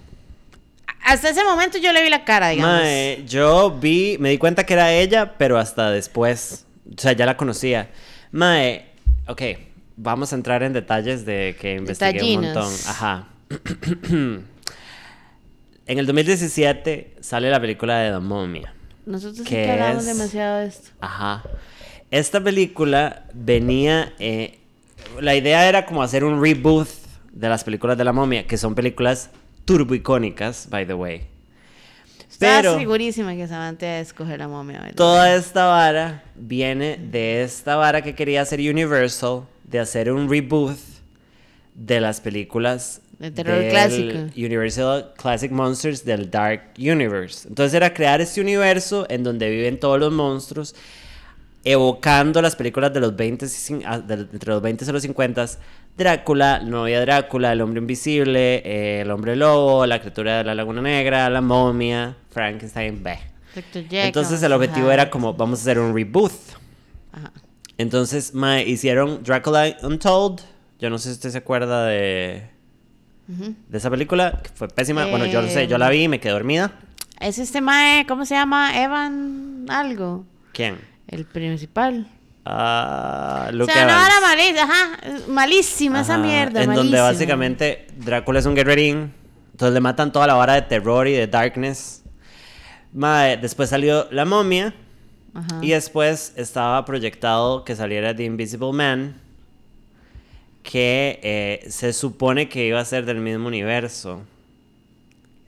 [1.05, 2.81] Hasta ese momento yo le vi la cara, digamos.
[2.81, 6.67] Mae, yo vi, me di cuenta que era ella, pero hasta después.
[6.97, 7.91] O sea, ya la conocía.
[8.33, 8.87] Mae,
[9.29, 9.43] ok,
[9.97, 12.73] vamos a entrar en detalles de que investigué un montón.
[12.87, 13.29] Ajá.
[14.11, 18.75] en el 2017 sale la película de The Momia.
[19.05, 20.17] Nosotros sí ¿Qué que hablamos es?
[20.19, 20.91] demasiado de esto.
[21.01, 21.45] Ajá.
[22.11, 24.13] Esta película venía.
[24.19, 24.59] eh,
[25.21, 26.89] la idea era como hacer un reboot
[27.33, 29.31] de las películas de la momia, que son películas
[29.67, 31.27] turbo icónicas, by the way.
[32.39, 34.79] Pero segurísima que Samantha a escoger la momia.
[34.81, 34.95] ¿verdad?
[34.95, 40.77] toda esta vara viene de esta vara que quería hacer Universal, de hacer un reboot
[41.75, 44.19] de las películas De terror del clásico.
[44.37, 47.49] Universal Classic Monsters del Dark Universe.
[47.49, 50.75] Entonces era crear este universo en donde viven todos los monstruos,
[51.65, 55.47] evocando las películas de los 20 y cin- ah, entre los 20 y los 50
[55.97, 60.55] Drácula, la novia Drácula, el hombre invisible, eh, el hombre lobo, la criatura de la
[60.55, 63.03] laguna negra, la momia, Frankenstein.
[63.55, 66.33] Jekyll, Entonces el objetivo era como, vamos a hacer un reboot.
[67.13, 67.33] Ajá.
[67.79, 70.41] Entonces mae, hicieron Dracula Untold.
[70.79, 72.51] Yo no sé si usted se acuerda de
[73.73, 75.07] esa película, que fue pésima.
[75.07, 76.73] Bueno, yo lo sé, yo la vi y me quedé dormida.
[77.19, 78.83] Es este mae, ¿cómo se llama?
[78.83, 80.27] Evan algo.
[80.53, 80.77] ¿Quién?
[81.09, 82.07] El principal.
[82.49, 84.07] Ah, Luke o sea, no Evans.
[84.07, 87.03] era malísima, ajá, malísima esa mierda, En donde malísima.
[87.03, 89.13] básicamente Drácula es un guerrerín.
[89.51, 92.05] Entonces le matan toda la vara de terror y de darkness.
[92.93, 94.75] Mae, después salió La momia.
[95.35, 95.59] Ajá.
[95.61, 99.21] Y después estaba proyectado que saliera The Invisible Man,
[100.63, 104.23] que eh, se supone que iba a ser del mismo universo.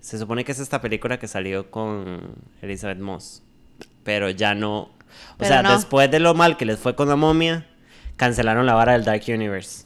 [0.01, 3.43] Se supone que es esta película que salió con Elizabeth Moss,
[4.05, 4.91] pero ya no.
[5.33, 5.73] O Pero sea, no.
[5.75, 7.67] después de lo mal que les fue con la momia,
[8.17, 9.85] cancelaron la vara del Dark Universe.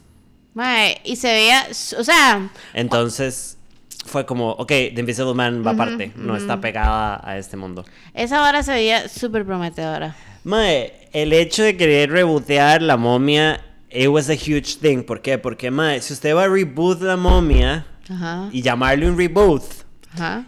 [0.53, 1.65] Mae, y se veía,
[1.97, 3.57] o sea, Entonces
[4.05, 7.85] fue como, ok, The Invisible Man va aparte, no está pegada a este mundo.
[8.13, 10.15] esa hora se veía súper prometedora.
[10.43, 15.03] Mae, el hecho de querer rebotear la momia, it was a huge thing.
[15.03, 15.37] ¿Por qué?
[15.37, 18.49] Porque, mae, si usted va a reboot la momia Ajá.
[18.51, 19.63] y llamarle un reboot,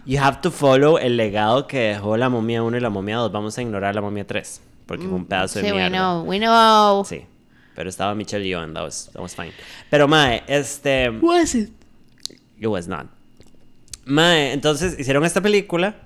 [0.04, 3.32] you have to follow el legado que dejó la momia 1 y la momia 2.
[3.32, 5.90] Vamos a ignorar la momia 3, porque fue un pedazo de Sí, we mierda.
[5.98, 7.04] know, we know.
[7.04, 7.26] Sí,
[7.74, 9.52] pero estaba Michelle Yeoh, and that was, that was fine.
[9.90, 11.10] Pero, mae, este...
[11.20, 11.70] Was it?
[12.58, 13.06] It was not.
[14.04, 15.96] Mae, entonces hicieron esta película,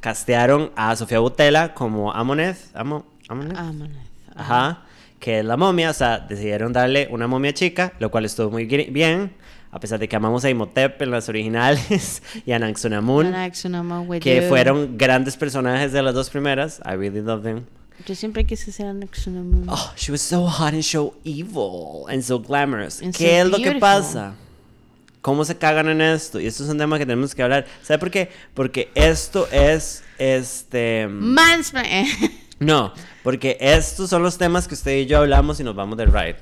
[0.00, 3.92] castearon a Sofía Butela como Amoneth, Amo, Amoneth, man.
[4.34, 4.82] ajá,
[5.20, 8.64] que es la momia, o sea, decidieron darle una momia chica, lo cual estuvo muy
[8.66, 9.34] bien,
[9.70, 14.48] a pesar de que amamos a Imhotep en las originales y a with que you.
[14.48, 17.64] fueron grandes personajes de las dos primeras, I really love them.
[18.06, 19.66] Yo siempre quise ser Anaxonama.
[19.68, 23.00] Oh, she was so hot and so evil and so glamorous.
[23.00, 24.34] And ¿Qué so es lo que pasa?
[25.22, 26.38] ¿Cómo se cagan en esto?
[26.38, 27.66] Y esto es un tema que tenemos que hablar.
[27.82, 28.30] ¿Sabe por qué?
[28.52, 31.08] Porque esto es, este...
[31.08, 32.06] Mansplain.
[32.60, 36.06] No, porque estos son los temas que usted y yo hablamos y nos vamos de
[36.06, 36.36] ride.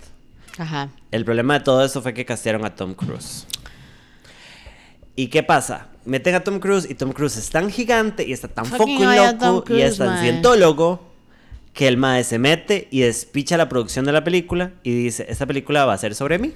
[0.59, 0.91] Ajá.
[1.11, 3.47] El problema de todo esto fue que castearon a Tom Cruise.
[5.17, 5.89] ¿Y qué pasa?
[6.05, 9.65] Meten a Tom Cruise y Tom Cruise es tan gigante y está tan Fucking loco
[9.75, 10.21] y es tan mae.
[10.23, 11.12] cientólogo
[11.73, 15.47] que el mae se mete y despicha la producción de la película y dice, esta
[15.47, 16.53] película va a ser sobre mí.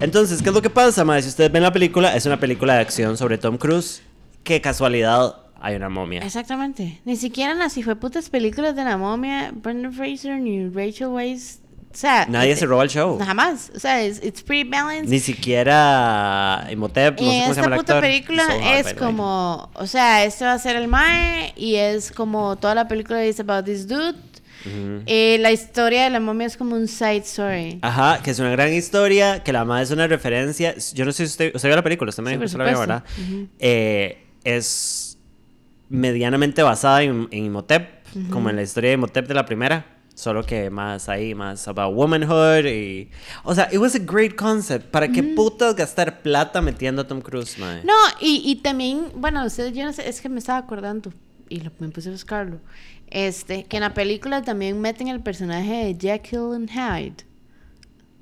[0.00, 1.22] Entonces, ¿qué es lo que pasa, mae?
[1.22, 4.02] Si ustedes ven la película, es una película de acción sobre Tom Cruise.
[4.44, 6.20] Qué casualidad, hay una momia.
[6.20, 7.00] Exactamente.
[7.04, 11.58] Ni siquiera en las putas películas de la momia, Brendan Fraser ni Rachel Weisz.
[11.90, 13.18] O sea, Nadie este- se roba el show.
[13.18, 13.72] Jamás.
[13.74, 15.08] O sea, it's pretty balanced.
[15.08, 18.94] Ni siquiera Imhotep, no y sé cómo se llama el puta película So by es
[18.94, 23.24] como, o sea, este va a ser el Mae y es como toda la película
[23.24, 24.14] is about this dude.
[24.66, 25.02] Ujú.
[25.06, 27.78] Eh, la historia de la momia es como un side story.
[27.82, 30.74] Ajá, que es una gran historia, que la madre es una referencia.
[30.94, 32.58] Yo no sé si usted, usted vio la película, usted me Sí, dijo por que
[32.58, 32.78] la vio.
[32.80, 33.04] ¿verdad?
[33.22, 33.48] Ujú.
[33.58, 35.18] Eh, es
[35.88, 37.88] medianamente basada en, en Imhotep.
[38.30, 41.94] como en la historia de Imhotep de la primera, solo que más ahí, más about
[41.94, 43.08] womanhood y...
[43.44, 44.86] O sea, it was a great concept.
[44.90, 47.84] ¿Para qué putas gastar plata metiendo a Tom Cruise, mae?
[47.84, 51.12] No, y, y también, bueno, ustedes, yo no sé, es que me estaba acordando
[51.48, 52.60] y lo, me puse a buscarlo.
[53.10, 57.24] Este, que en la película también meten el personaje de Jekyll and Hyde.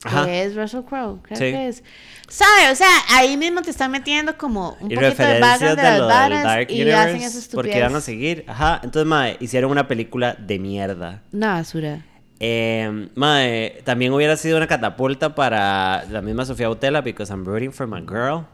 [0.04, 0.26] Ajá.
[0.26, 1.44] Que es Russell Crowe, creo Sí.
[1.44, 1.82] que es.
[2.28, 2.72] ¿Sabes?
[2.72, 5.98] O sea, ahí mismo te están metiendo como un y poquito de background de, de
[5.98, 8.44] las varas y hacen Universe esa porque van a seguir.
[8.46, 11.22] Ajá, entonces, mae, hicieron una película de mierda.
[11.32, 12.04] Una basura.
[12.38, 17.72] Eh, mae, también hubiera sido una catapulta para la misma Sofía Butela, because I'm rooting
[17.72, 18.44] for my girl.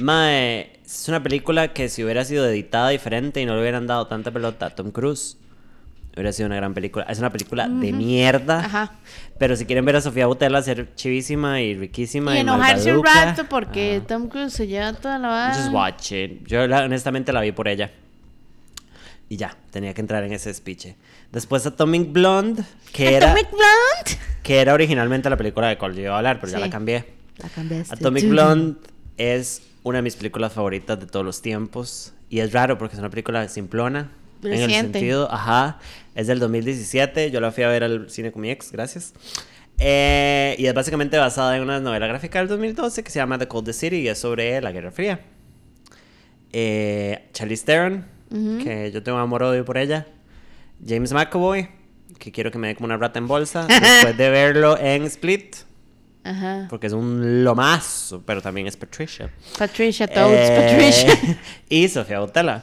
[0.00, 4.06] Mae, es una película que si hubiera sido editada diferente y no le hubieran dado
[4.06, 5.36] tanta pelota a Tom Cruise,
[6.14, 7.04] hubiera sido una gran película.
[7.08, 8.60] Es una película de mierda.
[8.60, 8.92] Ajá.
[9.38, 13.04] Pero si quieren ver a Sofía Butela ser chivísima y riquísima Y y, enojarse un
[13.04, 14.06] rato porque ajá.
[14.06, 15.54] Tom Cruise se lleva toda la vara.
[15.54, 16.46] Just watch it.
[16.46, 17.90] Yo la- honestamente la vi por ella.
[19.28, 20.86] Y ya, tenía que entrar en ese speech.
[21.32, 24.22] Después Atomic Blonde, que era, Atomic Blonde.
[24.44, 26.64] que era originalmente la película de cual yo iba a hablar, pero ya Sí.
[26.64, 27.04] la cambié.
[27.38, 27.92] La cambiaste.
[27.94, 28.28] Atomic.
[28.28, 28.78] Blonde
[29.18, 32.12] es una de mis películas favoritas de todos los tiempos.
[32.28, 34.10] Y es raro porque es una película simplona.
[34.42, 35.78] En el sentido, ajá,
[36.16, 37.30] es del 2017.
[37.30, 39.14] Yo la fui a ver al cine con mi ex, gracias.
[39.78, 43.46] Eh, y es básicamente basada en una novela gráfica del 2012 que se llama The
[43.46, 45.20] Cold City y es sobre la Guerra Fría.
[46.52, 48.06] Eh, Charlize Theron,
[48.64, 50.08] que yo tengo amor-odio por ella.
[50.84, 51.68] James McAvoy,
[52.18, 55.54] que quiero que me dé como una rata en bolsa después de verlo en Split.
[56.28, 56.66] Ajá.
[56.68, 59.30] Porque es un lomazo, pero también es Patricia.
[59.58, 61.38] Patricia Toads, Eh, Patricia.
[61.68, 62.62] y Sofía Botella.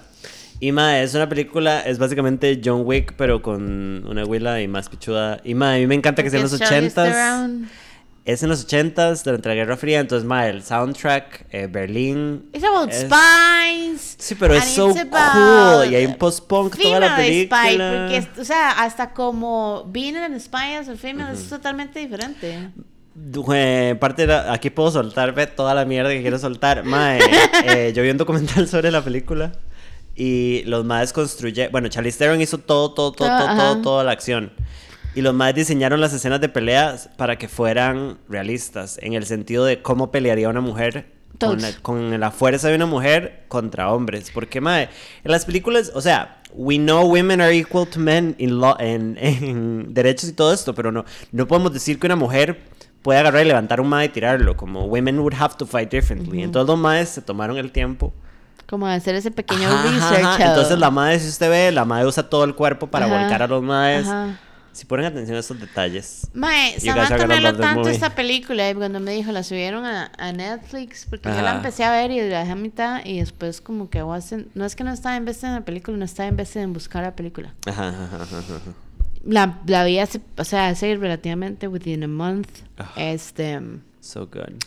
[0.59, 4.87] Y ma, es una película, es básicamente John Wick, pero con una huila y más
[4.89, 5.41] pichuda.
[5.43, 7.49] Y ma, a mí me encanta que sea en los ochentas.
[8.25, 9.99] Es en los ochentas, durante la Guerra Fría.
[9.99, 12.49] Entonces, ma, el soundtrack, eh, Berlín.
[12.53, 14.15] It's about es- spies.
[14.17, 15.91] Sí, pero es so cool.
[15.91, 17.47] Y hay un post-punk toda la female spy,
[17.77, 18.07] película.
[18.23, 22.69] porque, o sea, hasta como Being an Spy as a Female es totalmente diferente.
[23.53, 26.83] Eh, parte de la- aquí puedo soltar ve, toda la mierda que quiero soltar.
[26.83, 27.19] Mae,
[27.65, 29.51] eh, yo vi un documental sobre la película
[30.15, 31.71] y los maes construyeron.
[31.71, 33.57] Bueno, Charlize Theron hizo todo, todo, todo, Ah, todo, ajá.
[33.73, 34.51] todo, toda la acción.
[35.15, 39.63] Y los maes diseñaron las escenas de peleas para que fueran realistas, en el sentido
[39.63, 44.31] de cómo pelearía una mujer con la, con la fuerza de una mujer contra hombres.
[44.33, 44.89] Porque, mae,
[45.23, 49.15] en las películas, o sea, we know women are equal to men in, law, en,
[49.21, 52.59] en derechos y todo esto, pero no, no podemos decir que una mujer
[53.03, 56.41] puede agarrar y levantar un mae y tirarlo, como women would have to fight differently.
[56.41, 58.13] Entonces los maes se tomaron el tiempo.
[58.67, 60.25] Como hacer ese pequeño Ajá, research.
[60.25, 60.49] ajá.
[60.49, 63.43] Entonces la madre, si usted ve, la madre usa todo el cuerpo para Ajá, volcar
[63.43, 64.07] a los maes.
[64.71, 66.27] Si ponen atención a estos detalles.
[66.33, 70.31] Mae, Samantha me habló tanto esta película y cuando me dijo la subieron a, a
[70.31, 73.91] Netflix porque yo la empecé a ver y la dejé a mitad y después como
[73.91, 77.03] que no es que no estaba invested en la película, no estaba invested en buscar
[77.03, 77.53] la película.
[77.67, 78.73] Ajá, ajá, ajá.
[79.23, 82.49] La, la vi hace, o sea, hace relativamente within a month.
[82.77, 82.93] Ah.
[82.97, 83.59] Este,
[84.01, 84.61] So good.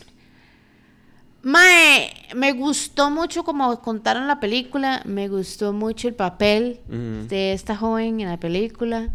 [1.43, 7.77] Mae, me gustó mucho como contaron la película, me gustó mucho el papel de esta
[7.77, 9.09] joven en la película.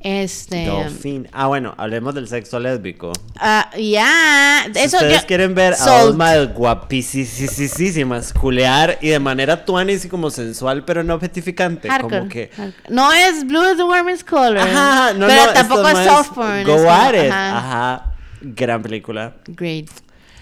[0.00, 1.28] Este, Dolphin.
[1.32, 3.12] Ah, bueno, hablemos del sexo lésbico.
[3.38, 6.06] ah, ya, Si eso ustedes yo- quieren ver a Sold.
[6.06, 11.88] dos madres guapísimas culear y de manera tuanis y como sensual, pero no objetificante.
[11.88, 12.50] Hardcore, Como que.
[12.56, 12.94] hardcore.
[12.94, 14.58] No es Blue is the warmest color.
[14.58, 16.64] Ajá, no, pero no, tampoco es soft porn.
[16.64, 17.30] Go at it.
[17.30, 17.58] ajá.
[17.58, 18.10] Ajá.
[18.46, 19.34] Gran película.
[19.46, 19.88] Great,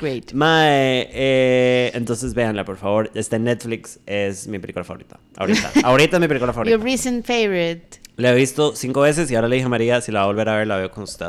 [0.03, 0.33] great.
[0.35, 3.11] Mae, eh, entonces véanla, por favor.
[3.15, 4.01] Está en Netflix.
[4.05, 5.19] Es mi película favorita.
[5.37, 5.71] Ahorita.
[5.85, 6.77] Ahorita es mi película favorita.
[6.77, 8.01] Your recent favorite.
[8.17, 10.27] La he visto cinco veces y ahora le dije a María si la va a
[10.27, 11.29] volver a ver, la veo con usted.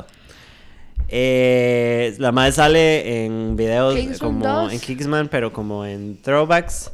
[1.07, 4.73] Eh, la madre sale en videos Kingsman como 2.
[4.73, 6.91] en Kingsman, pero como en throwbacks.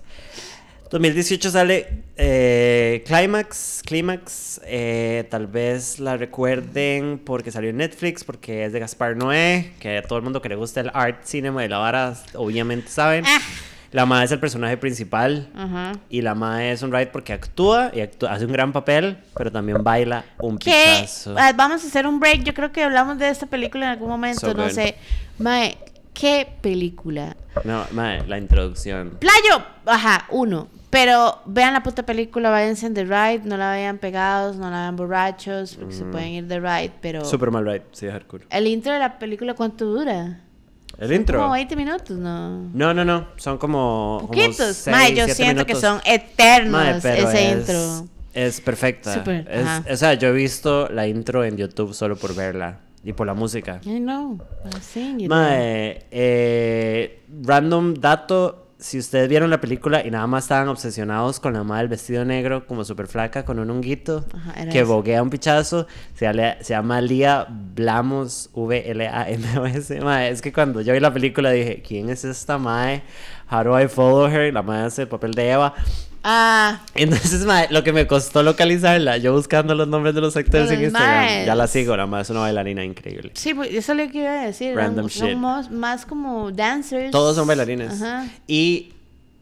[0.91, 3.81] 2018 sale eh, Climax.
[3.85, 9.73] Climax, eh, tal vez la recuerden porque salió en Netflix, porque es de Gaspar Noé,
[9.79, 12.89] que a todo el mundo que le gusta el art cinema de la vara, obviamente
[12.89, 13.23] saben.
[13.27, 13.39] Ah.
[13.91, 15.49] La madre es el personaje principal.
[16.11, 19.51] Y la mae es un ride porque actúa y actúa- hace un gran papel, pero
[19.51, 20.69] también baila un ¿Qué?
[20.99, 21.33] pichazo.
[21.35, 22.43] Ah, Vamos a hacer un break.
[22.43, 24.41] Yo creo que hablamos de esta película en algún momento.
[24.41, 24.71] So no good.
[24.73, 24.95] sé.
[25.39, 25.75] Mae,
[26.19, 27.35] ¿qué película?
[27.63, 29.17] No, mae, la introducción.
[29.19, 30.67] Playo, ajá, uno.
[30.89, 34.81] Pero vean la puta película, váyanse en The Ride, no la vean pegados, no la
[34.81, 37.23] vean borrachos, porque se pueden ir de Ride, pero...
[37.25, 38.45] Super mal ride, sí, hardcore.
[38.49, 40.41] El intro de la película, ¿cuánto dura?
[40.97, 41.39] El intro.
[41.39, 42.69] Como 20 minutos, ¿no?
[42.73, 44.25] No, no, no, son como.
[44.27, 44.85] Poquitos.
[44.87, 45.79] Mae, yo siento que minutos.
[45.79, 48.07] son eternos ese es, intro.
[48.33, 49.13] Es perfecta.
[49.13, 53.13] Súper, Es- o sea, yo he visto la intro en YouTube solo por verla y
[53.13, 53.79] por la música.
[53.83, 55.29] I know, I've seen you.
[55.29, 58.65] Mae, eh, random dato.
[58.79, 62.23] si ustedes vieron la película y nada más estaban obsesionados con la madre del vestido
[62.23, 65.85] negro, como súper flaca, con un honguito, Ajá, que boguea un pichazo,
[66.15, 66.25] se,
[66.61, 69.99] se llama Lía Blamos, V-L-A-M-O-S.
[69.99, 73.03] Mae, es que cuando yo vi la película dije, ¿quién es esta mae?
[73.51, 74.53] How do I follow her?
[74.53, 75.73] La mae hace el papel de Eva.
[76.23, 80.69] Ah, Entonces, mae, lo que me costó localizarla, yo buscando los nombres de los actores
[80.69, 81.45] en Instagram, maes.
[81.45, 83.31] ya la sigo, la mae es una bailarina increíble.
[83.35, 84.75] sí, pues, eso es lo que iba a decir.
[84.75, 85.37] Random son, son shit.
[85.37, 87.11] más, más como dancers.
[87.11, 88.01] Todos son bailarines.
[88.01, 88.27] Ajá.
[88.47, 88.93] Y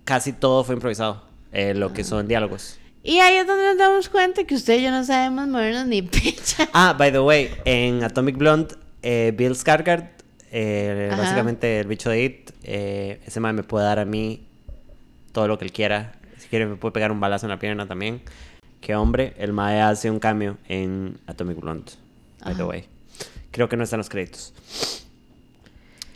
[0.05, 2.77] casi todo fue improvisado, eh, lo que son diálogos.
[3.03, 6.01] Y ahí es donde nos damos cuenta que usted y yo no sabemos movernos ni
[6.03, 6.69] picha.
[6.73, 10.09] Ah, by the way, en Atomic Blonde, eh, Bill Skarsgård,
[10.51, 14.47] eh, básicamente el bicho de It, eh, ese man me puede dar a mí
[15.31, 16.13] todo lo que él quiera.
[16.37, 18.21] Si quiere me puede pegar un balazo en la pierna también.
[18.81, 21.91] Qué hombre, el mae hace un cambio en Atomic Blonde,
[22.43, 22.85] by the way.
[23.51, 24.53] Creo que no están los créditos.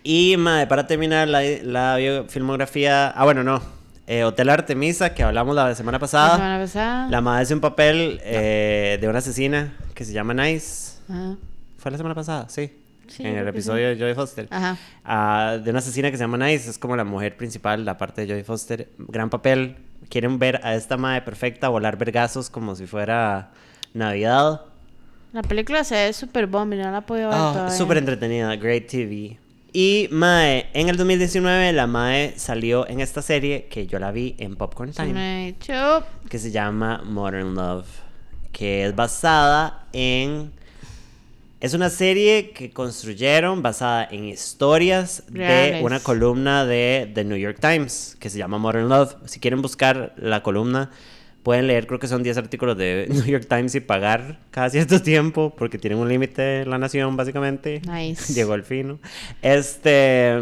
[0.04, 3.62] Y mae, para terminar la, la filmografía, ah bueno, no,
[4.08, 6.30] Eh, Hotel Artemisa, que hablamos la semana pasada.
[6.30, 7.10] La semana pasada.
[7.10, 10.98] La madre hace un papel eh, de una asesina que se llama Nice.
[11.08, 11.38] Ajá.
[11.78, 12.81] Fue la semana pasada, sí.
[13.12, 14.48] Sí, en el episodio de Jodie Foster.
[14.50, 14.78] Ajá.
[15.04, 16.70] Ah, de una asesina que se llama Nice.
[16.70, 18.90] Es como la mujer principal, la parte de Jodie Foster.
[18.98, 19.76] Gran papel.
[20.10, 23.52] Quieren ver a esta madre perfecta volar vergazos como si fuera
[23.94, 24.62] Navidad.
[25.34, 27.76] La película se ve súper bomba no la podido ver Ah, todavía.
[27.78, 29.40] súper entretenida, great TV.
[29.74, 34.36] Y Mae, en el 2019 la Mae salió en esta serie que yo la vi
[34.38, 35.56] en Popcorn Time.
[36.30, 37.88] que se llama Modern Love,
[38.52, 40.52] que es basada en...
[41.62, 45.84] Es una serie que construyeron basada en historias de Reales.
[45.84, 49.16] una columna de The New York Times que se llama Modern Love.
[49.26, 50.90] Si quieren buscar la columna,
[51.44, 55.04] pueden leer, creo que son 10 artículos de New York Times y pagar cada cierto
[55.04, 57.80] tiempo porque tienen un límite la nación, básicamente.
[57.88, 58.34] Nice.
[58.34, 59.00] Llegó el fino.
[59.44, 60.40] Este.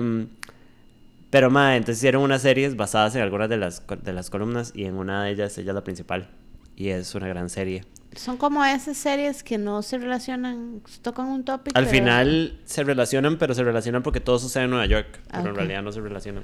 [1.30, 4.86] Pero, madre, entonces hicieron unas series basadas en algunas de las, de las columnas y
[4.86, 6.30] en una de ellas ella es la principal.
[6.78, 7.84] Y es una gran serie.
[8.16, 11.78] Son como esas series que no se relacionan, tocan un tópico.
[11.78, 15.20] Al pero- final se relacionan, pero se relacionan porque todo sucede en Nueva York.
[15.32, 16.44] Pero Ah, en realidad no se relacionan.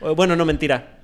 [0.00, 0.98] O, Bueno, no, mentira.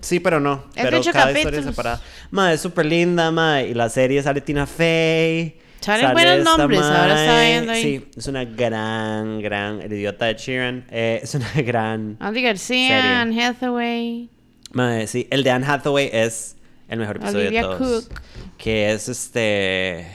[0.00, 0.64] Sí, pero no.
[0.74, 1.64] Es pero cada historia es capítulos.
[1.64, 2.00] separada.
[2.30, 3.68] Madre, es súper linda, madre.
[3.68, 5.58] Y la serie sale Tina Fey.
[5.80, 7.50] Salen sale buenos nombres, ahora mae.
[7.50, 7.82] viendo ahí.
[7.82, 9.80] Sí, es una gran, gran.
[9.82, 10.84] El idiota de Sheeran.
[10.90, 12.16] eh, es una gran.
[12.20, 13.20] Andy García.
[13.22, 14.30] Anne Hathaway.
[14.72, 16.56] Madre, sí, el de Anne Hathaway es
[16.92, 18.04] el mejor episodio Olivia de todos.
[18.06, 18.20] Cook.
[18.58, 20.06] Que es este.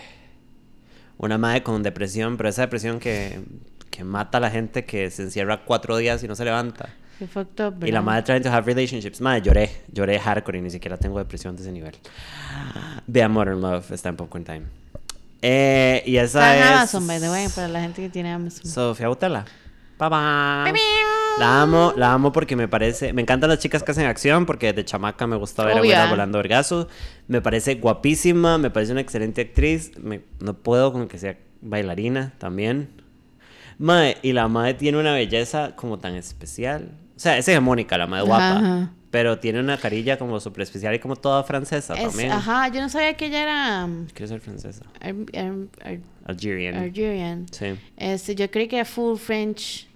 [1.17, 3.39] Una madre con depresión, pero esa depresión que,
[3.89, 6.89] que mata a la gente que se encierra cuatro días y no se levanta.
[7.19, 9.19] Up, Y la madre trying to have relationships.
[9.21, 9.71] Madre, lloré.
[9.91, 11.95] Lloré hardcore y ni siquiera tengo depresión de ese nivel.
[13.07, 14.63] Vean Modern Love, está en Popcorn Time.
[15.41, 16.69] Eh, y esa Está en es.
[16.69, 18.65] Amazon, by the way, para la gente que tiene Amazon.
[18.69, 19.45] Sofía Butela.
[19.97, 21.26] Bye bye.
[21.39, 23.13] La amo, la amo porque me parece.
[23.13, 25.89] Me encantan las chicas que hacen acción porque de chamaca me gusta ver a Obvio.
[25.91, 26.87] güeras volando vergazo.
[27.27, 29.91] Me parece guapísima, me parece una excelente actriz.
[29.99, 32.89] Me- no puedo con que sea bailarina también.
[33.77, 36.91] Mae, y la madre tiene una belleza como tan especial.
[37.15, 38.57] O sea, es hegemónica, la madre guapa.
[38.57, 38.91] Ajá.
[39.11, 42.31] Pero tiene una carilla como súper especial y como toda francesa Es- también.
[42.31, 44.83] ajá, yo no sabía que ella era um, Quiero ser francesa.
[44.99, 46.75] ar- ar- ar- Algerian.
[46.75, 47.45] Algerian.
[47.51, 47.67] Sí.
[47.95, 49.87] Este, yo creí que era full French.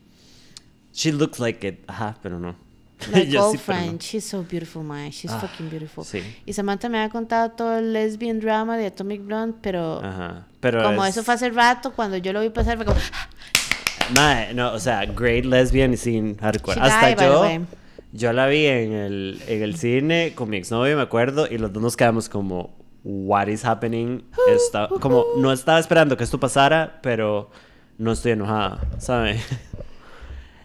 [0.94, 1.84] She looks like it.
[1.88, 2.56] Ajá, pero no.
[3.12, 3.98] Like all sí, no.
[4.00, 5.10] She's so beautiful, man.
[5.12, 6.04] She's Ah, fucking beautiful.
[6.06, 6.22] sí.
[6.46, 10.46] Y Samantha me ha contado todo el lesbian drama de Atomic Blonde, pero Ajá.
[10.60, 13.00] Pero como es- eso fue hace rato, cuando yo lo vi pasar, fue como.
[14.16, 16.76] Mae, no, o sea, great lesbian y sin hardcore.
[16.76, 17.66] She Hasta died, yo,
[18.12, 21.72] yo la vi en el, en el cine con mi exnovio, me acuerdo, y los
[21.72, 24.24] dos nos quedamos como, what is happening?
[24.50, 27.50] Está, como, no estaba esperando que esto pasara, pero
[27.98, 29.40] no estoy enojada, ¿sabe?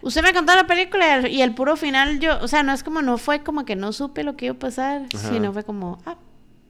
[0.07, 2.39] Usted me contó la película y el, puro final, yo.
[2.41, 4.59] O sea, no es como, no fue como que no supe lo que iba a
[4.59, 5.29] pasar, Ajá.
[5.29, 6.15] sino fue como, ah,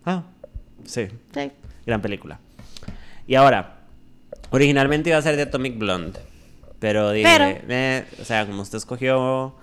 [0.05, 0.23] Ah,
[0.85, 1.51] sí, sí.
[1.85, 2.39] gran película.
[3.27, 3.75] Y ahora,
[4.49, 6.19] originalmente iba a ser de Atomic Blonde,
[6.79, 9.55] pero dije, Pero- "Eh", o sea, como usted escogió,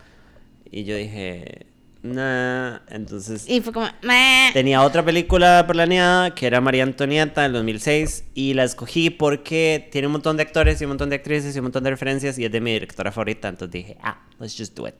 [0.71, 1.67] y yo dije,
[2.05, 3.49] nah, entonces...
[3.49, 4.51] Y fue como, meh.
[4.53, 10.07] Tenía otra película planeada que era María Antonieta del 2006 y la escogí porque tiene
[10.07, 12.45] un montón de actores y un montón de actrices y un montón de referencias y
[12.45, 13.49] es de mi directora favorita.
[13.49, 14.95] Entonces dije, ah, let's just do it.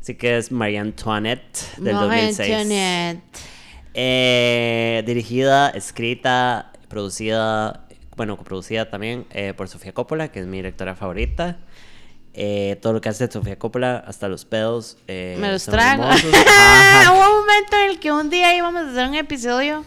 [0.00, 2.50] Así que es María Antoinette del Marie 2006.
[2.52, 3.22] Antoinette.
[3.94, 7.86] Eh, dirigida, escrita, producida,
[8.16, 11.58] bueno, coproducida también eh, por Sofía Coppola, que es mi directora favorita.
[12.32, 14.96] Eh, todo lo que hace Sofía Coppola, hasta los pedos.
[15.08, 16.04] eh, Me los trago.
[16.04, 19.84] Hubo un momento en el que un día íbamos a hacer un episodio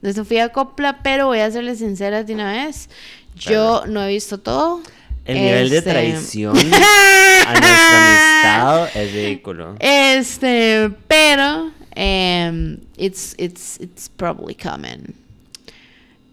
[0.00, 2.88] de Sofía Copla, pero voy a serles sincera de una vez.
[3.34, 4.80] Yo no he visto todo.
[5.24, 6.56] El nivel de Este- traición
[7.46, 9.76] a nuestra amistad es ridículo.
[9.80, 15.12] Este, pero em, it's it's it's probably coming.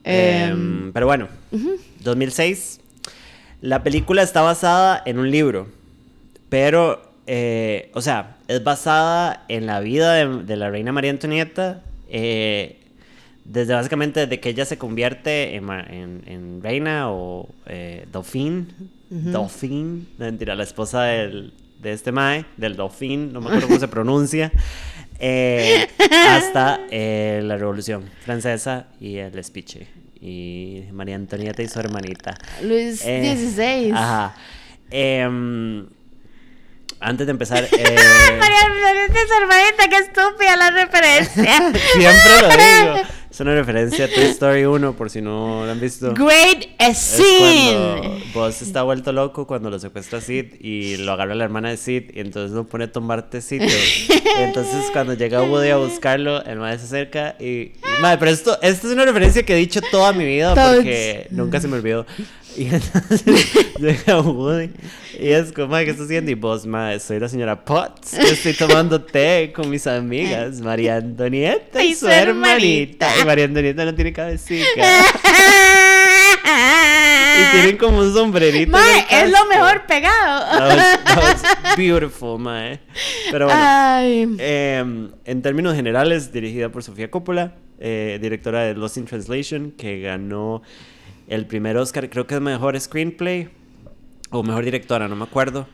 [0.03, 1.27] Em, Em, pero bueno,
[1.99, 2.79] 2006.
[3.61, 5.67] La película está basada en un libro,
[6.49, 11.81] pero, eh, o sea, es basada en la vida de, de la reina María Antonieta,
[12.09, 12.77] eh,
[13.45, 18.67] desde básicamente desde que ella se convierte en, ma- en- en reina o eh, Dauphin,
[19.09, 23.79] Dauphin, no, mentira, la esposa del- de este mae, del Dauphin, no me acuerdo cómo
[23.79, 24.51] se pronuncia,
[25.19, 25.87] eh,
[26.27, 29.77] hasta eh, la Revolución Francesa y el speech.
[30.19, 32.37] Y María Antonieta y su hermanita.
[32.63, 33.91] Luis Eh, XVI.
[33.93, 34.35] Ajá.
[34.89, 35.85] Em,
[36.99, 41.71] antes de empezar, eh, María Antonieta y su hermanita, qué estúpida la referencia.
[41.93, 43.07] siempre lo digo.
[43.29, 46.13] Es una referencia a Toy Story 1, por si no lo han visto.
[46.13, 47.99] Great Es scene.
[47.99, 51.77] cuando Buzz está vuelto loco cuando lo secuestra Sid y lo agarra la hermana de
[51.77, 53.65] Sid y entonces lo pone a tomar tecito.
[54.39, 57.73] Entonces cuando llega Woody a buscarlo, el madre se acerca y...
[58.01, 61.59] madre, pero esto, esto es una referencia que he dicho toda mi vida porque nunca
[61.59, 62.05] se me olvidó.
[62.57, 63.23] Y entonces
[63.79, 64.71] llega Woody
[65.19, 66.31] y es como, ¿qué estás haciendo?
[66.31, 70.95] Y vos, madre, soy la señora Potts, que estoy tomando té con mis amigas, María
[70.95, 73.09] Antonieta y, su hermanita.
[73.21, 74.65] Y María Antonieta no tiene cabecita.
[76.49, 78.71] Y tienen como un sombrerito.
[78.71, 80.57] Mae, es lo mejor pegado.
[80.57, 82.79] That was, that was beautiful, mae.
[83.29, 89.05] Pero bueno, em, en términos generales, dirigida por Sofía Coppola, eh, directora de Lost in
[89.05, 90.63] Translation, que ganó
[91.27, 93.49] el primer Oscar, creo que es mejor screenplay
[94.29, 95.67] o mejor directora, no me acuerdo.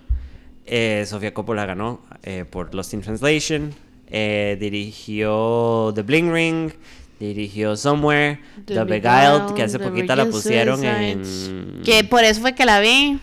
[0.65, 3.73] Eh, Sofía Coppola ganó eh, por Lost in Translation.
[4.07, 6.71] Eh, dirigió The Bling Ring.
[7.19, 8.39] Dirigió Somewhere.
[8.65, 11.49] The, The Beguiled, que hace The poquita la pusieron Suicides.
[11.49, 11.81] en.
[11.83, 13.19] Que por eso fue que la vi.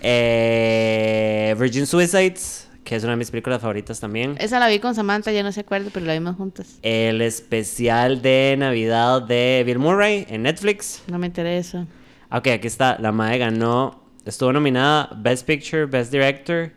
[0.00, 4.34] Eh, Virgin Suicides, que es una de mis películas favoritas también.
[4.40, 6.78] Esa la vi con Samantha, ya no se acuerda, pero la vimos juntas.
[6.80, 11.02] El especial de Navidad de Bill Murray en Netflix.
[11.06, 11.86] No me interesa.
[12.30, 12.96] Ok, aquí está.
[12.98, 14.02] La madre ganó.
[14.24, 16.72] Estuvo nominada Best Picture, Best Director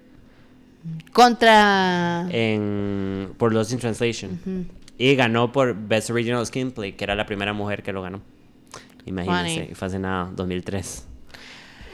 [1.14, 2.28] Contra.
[2.30, 4.68] en, por Lost in Translation.
[4.98, 8.22] Y ganó por Best Original Screenplay, que era la primera mujer que lo ganó.
[9.06, 11.08] Imagínense, y fue hace nada, 2003.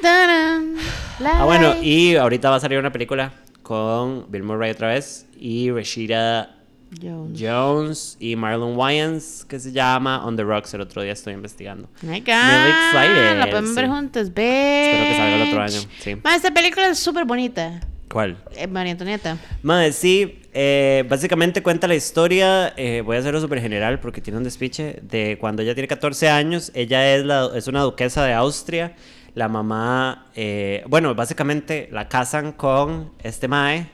[0.01, 0.75] Tarán,
[1.23, 3.31] Ah, bueno, y ahorita va a salir una película
[3.67, 6.55] con Bill Murray otra vez y Rashida
[7.01, 7.37] Jones.
[7.37, 10.73] Jones y Marlon Wayans, que se llama On the Rocks.
[10.73, 11.89] El otro día estoy investigando.
[12.01, 13.91] My God, Really excited, La podemos ver sí.
[13.91, 14.85] juntos, ve.
[14.85, 16.15] Espero que salga el otro año, sí.
[16.23, 17.81] Ma, esta película es súper bonita.
[18.09, 18.37] ¿Cuál?
[18.55, 19.37] Eh, María Antonieta.
[19.63, 24.37] Madre, sí, eh, básicamente cuenta la historia, eh, voy a hacerlo súper general porque tiene
[24.37, 28.31] un despiche, de cuando ella tiene 14 años, ella es, la, es una duquesa de
[28.31, 28.95] Austria,
[29.37, 33.87] la mamá, eh, bueno, básicamente la casan con este mae,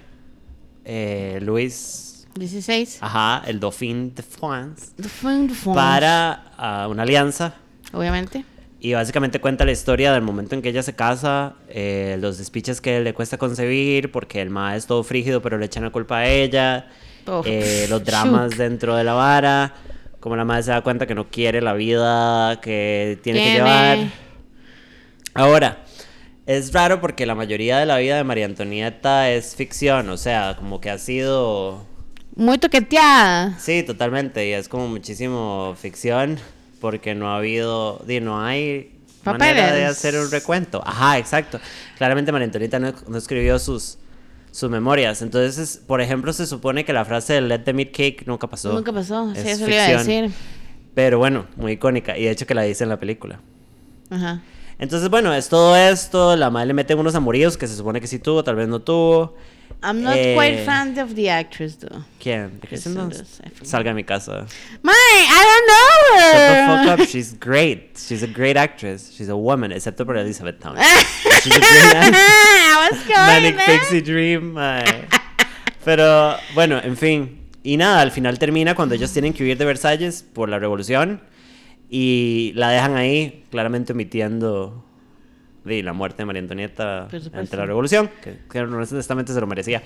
[0.86, 3.00] eh, Luis, 16.
[3.02, 7.56] ajá, el Dauphin de France, Fun de France, para ah, una alianza.
[7.92, 8.46] Obviamente.
[8.80, 12.80] Y básicamente cuenta la historia del momento en que ella se casa, eh, los despiches
[12.80, 16.20] que le cuesta concebir, porque el ma es todo frígido, pero le echan la culpa
[16.20, 16.88] a ella,
[17.26, 18.60] Oh, eh, los dramas shook.
[18.60, 19.74] dentro de la vara,
[20.22, 23.58] como la madre se da cuenta que no quiere la vida que tiene, que Tiene.
[23.58, 24.24] llevar.
[25.34, 25.84] Ahora,
[26.46, 30.56] es raro porque la mayoría de la vida de María Antonieta es ficción, o sea,
[30.58, 31.86] como que ha sido...
[32.36, 33.58] Muy toqueteada.
[33.60, 36.40] Sí, totalmente, y es como muchísimo ficción
[36.82, 38.92] porque no ha habido, no hay
[39.24, 40.82] manera de hacer un recuento.
[40.86, 41.60] Ajá, exacto.
[41.98, 43.98] Claramente María Antonieta no, no escribió sus,
[44.52, 45.22] sus memorias.
[45.22, 48.48] Entonces, es- por ejemplo, se supone que la frase de Let the Meat Cake nunca
[48.48, 48.74] pasó.
[48.74, 49.32] Nunca pasó.
[49.34, 50.08] Sí, Es eso le iba a ficción.
[50.26, 50.32] decir.
[50.96, 52.18] Pero bueno, muy icónica.
[52.18, 53.40] Y de hecho que la dice en la película.
[54.10, 54.42] Ajá.
[54.84, 56.36] Entonces, bueno, es todo esto.
[56.36, 58.82] La madre le mete unos amoríos que se supone que sí tuvo, tal vez no
[58.82, 59.34] tuvo.
[59.82, 62.04] I'm not Eh, quite fan of the actress, though.
[62.22, 62.60] ¿Quién?
[62.70, 62.78] ¿De.
[63.66, 64.46] Salga a mi casa.
[64.82, 66.68] My, I don't know Shut the her.
[66.68, 67.08] fuck up.
[67.08, 67.98] She's great.
[67.98, 69.10] She's a great actress.
[69.14, 70.76] She's a woman, excepto por Elizabeth Town.
[71.44, 73.08] She's a great actress.
[73.16, 73.80] Manic there.
[73.80, 74.54] Pixie Dream.
[74.54, 74.84] mae.
[75.86, 77.40] Pero bueno, en fin.
[77.64, 81.22] Y nada, al final termina cuando ellos tienen que huir de Versalles por la revolución.
[81.96, 84.84] Y la dejan ahí, claramente omitiendo
[85.64, 88.10] la muerte de María Antonieta ante la revolución.
[88.24, 89.84] Que, que honestamente se lo merecía.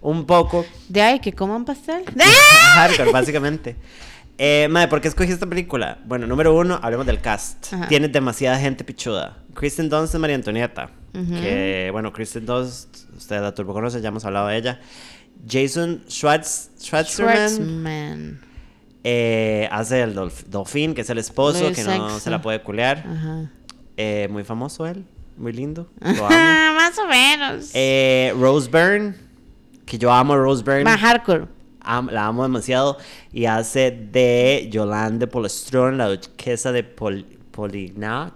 [0.00, 0.66] Un poco.
[0.88, 2.02] De ahí que coman pastel.
[2.74, 3.76] Hardcore, básicamente.
[4.36, 6.00] Eh, madre, ¿por qué escogí esta película?
[6.04, 7.72] Bueno, número uno, hablemos del cast.
[7.72, 7.86] Ajá.
[7.86, 9.38] Tiene demasiada gente pichuda.
[9.54, 10.90] Kristen Dunst es María Antonieta.
[11.14, 11.34] Ujú.
[11.34, 14.80] Que, bueno, Kristen Dunst, usted la turbo conoce, ya hemos hablado de ella.
[15.48, 18.53] Jason Schwartz, Schwartzman Schwartzman.
[19.04, 22.98] Eh, hace el Dolf- Dolphin, que es el esposo, que no se la puede culear.
[23.06, 23.50] Ajá.
[23.96, 25.04] Eh, muy famoso él.
[25.36, 25.88] muy lindo.
[26.00, 26.74] Lo amo.
[26.76, 27.70] Más o menos.
[27.74, 29.14] Eh, Rose Byrne,
[29.86, 30.84] que yo amo a Rose Byrne.
[30.84, 31.46] Más hardcore.
[31.80, 32.96] Am- la amo demasiado.
[33.32, 38.32] Y hace de Yolande Polastron, la duquesa de Pol Polignac.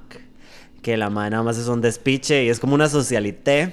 [0.82, 3.72] Que la madre nada más es un despiche y es como una socialité.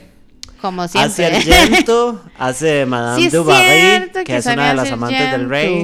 [0.61, 1.53] Como Hace siempre.
[1.55, 4.93] Argento, hace Madame Sí, es du Barry, cierto que, que es una de las hace
[4.93, 5.83] amantes del rey.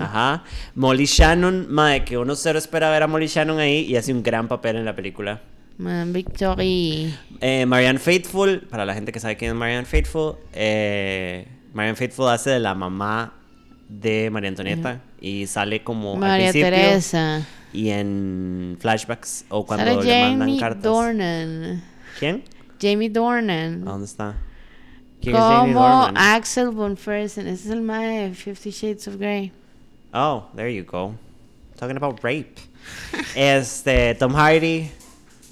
[0.00, 0.44] Ajá.
[0.74, 4.22] Molly Shannon, madre, que uno cero espera ver a Molly Shannon ahí y hace un
[4.22, 5.40] gran papel en la película.
[5.78, 7.12] Man, Victory.
[7.40, 12.28] Eh, Marianne Faithful, para la gente que sabe quién es Marianne Faithful, eh, Marianne Faithful
[12.28, 13.32] hace de la mamá
[13.88, 17.46] de María Antonieta y sale como al María principio Teresa.
[17.72, 20.82] y en flashbacks o cuando Sale le mandan Jamie cartas.
[20.82, 21.82] Dornan.
[22.18, 22.44] ¿Quién?
[22.80, 23.84] Jamie Dornan.
[23.84, 24.34] ¿Dónde está?
[25.20, 26.16] ¿Quién es Jamie Dornan?
[26.16, 27.46] Axel von Fersen.
[27.48, 29.52] Ese es el mae de Fifty Shades of Grey.
[30.12, 31.14] Oh, there you go.
[31.76, 32.60] Talking about rape.
[33.34, 34.90] este, Tom Hardy,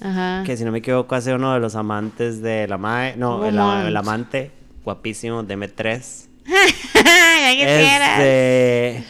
[0.01, 0.43] Ajá.
[0.45, 3.55] que si no me equivoco hace uno de los amantes de la mae, no, el,
[3.57, 4.51] el amante
[4.83, 6.27] guapísimo de M3.
[6.45, 8.19] ya quisieras.
[8.19, 9.03] Este,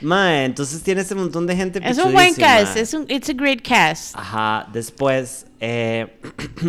[0.00, 2.76] mae, entonces tiene este montón de gente Es un buen cast.
[2.76, 4.16] Es un, it's a great cast.
[4.16, 6.18] Ajá, después eh,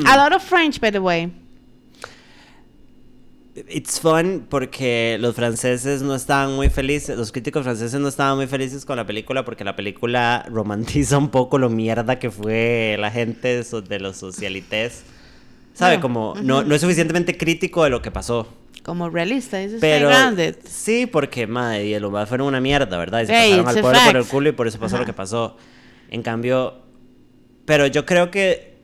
[0.05, 1.31] A lot of French, by the way.
[3.69, 8.47] It's fun porque los franceses no estaban muy felices, los críticos franceses no estaban muy
[8.47, 13.11] felices con la película porque la película romantiza un poco lo mierda que fue la
[13.11, 15.03] gente de los socialites.
[15.73, 15.95] ¿Sabe?
[15.95, 18.47] No, Como no, no es suficientemente crítico de lo que pasó.
[18.83, 19.57] Como realista.
[19.57, 20.09] Dices Pero
[20.65, 23.21] sí, porque madre, y el humor fueron una mierda, ¿verdad?
[23.23, 25.05] Y se Hey, pasaron al pueblo por el culo y por eso pasó lo Ajá.
[25.11, 25.57] que pasó.
[26.11, 26.81] En cambio,
[27.65, 28.74] pero yo creo que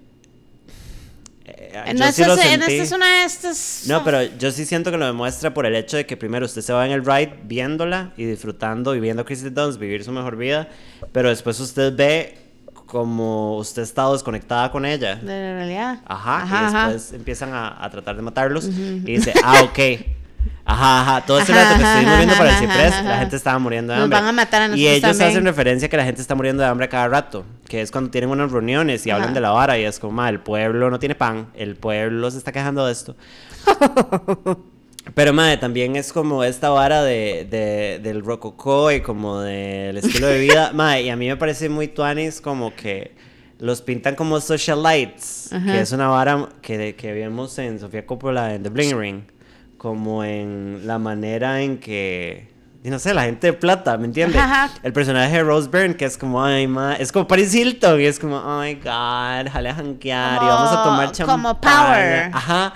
[1.72, 2.72] No, yo sí esta, lo es, sentí.
[2.74, 3.84] esta es una de estas.
[3.88, 6.62] No, pero yo sí siento que lo demuestra por el hecho de que primero usted
[6.62, 10.12] se va en el ride viéndola y disfrutando y viendo a Kristen Dunst vivir su
[10.12, 10.70] mejor vida,
[11.12, 12.38] pero después usted ve
[12.86, 15.16] como usted está desconectada con ella.
[15.16, 16.00] De la realidad.
[16.06, 16.92] Ajá, Ajá, y ajá.
[16.92, 19.80] después empiezan a, a tratar de matarlos y dice, ah, ok.
[20.64, 23.36] Ajá, ajá, todo este Ajá, rato que estuvimos ajá, viendo por el ciprés, la gente
[23.36, 24.20] estaba muriendo de Nos hambre.
[24.20, 25.30] van a matar a y nosotros ellos también.
[25.30, 27.92] hacen referencia a que la gente está muriendo de hambre a cada rato, que es
[27.92, 30.90] cuando tienen unas reuniones y hablan de la vara y es como, "Ma, el pueblo
[30.90, 33.16] no tiene pan, el pueblo se está quejando de esto.
[35.16, 40.28] Pero, madre, también es como esta vara de, de- del rococó y como del estilo
[40.28, 40.72] de vida.
[40.76, 43.16] madre, y a mí me parece muy tuanis como que
[43.58, 45.66] los pintan como socialites, Ajá.
[45.72, 49.22] que es una vara que, que vimos en Sofía Coppola en The Bling Ring,
[49.82, 52.48] como en la manera en que...
[52.84, 54.40] y no sé, la gente de plata, ¿me entiendes?
[54.84, 58.06] El personaje de Rose Byrne, que es como, ay, ma, es como Paris Hilton, y
[58.06, 61.36] es como, oh my god, jale a janguear y Como- vamos a tomar champán.
[61.36, 62.30] como power.
[62.32, 62.74] Ajá.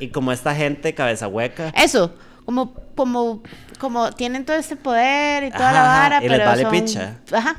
[0.00, 1.68] Y como esta gente cabeza hueca.
[1.76, 2.12] Eso.
[2.44, 3.40] Como, como,
[3.78, 6.70] como tienen todo este poder y toda la Ajá, vara, y les pero vale son-
[6.72, 7.18] picha.
[7.32, 7.54] Ajá.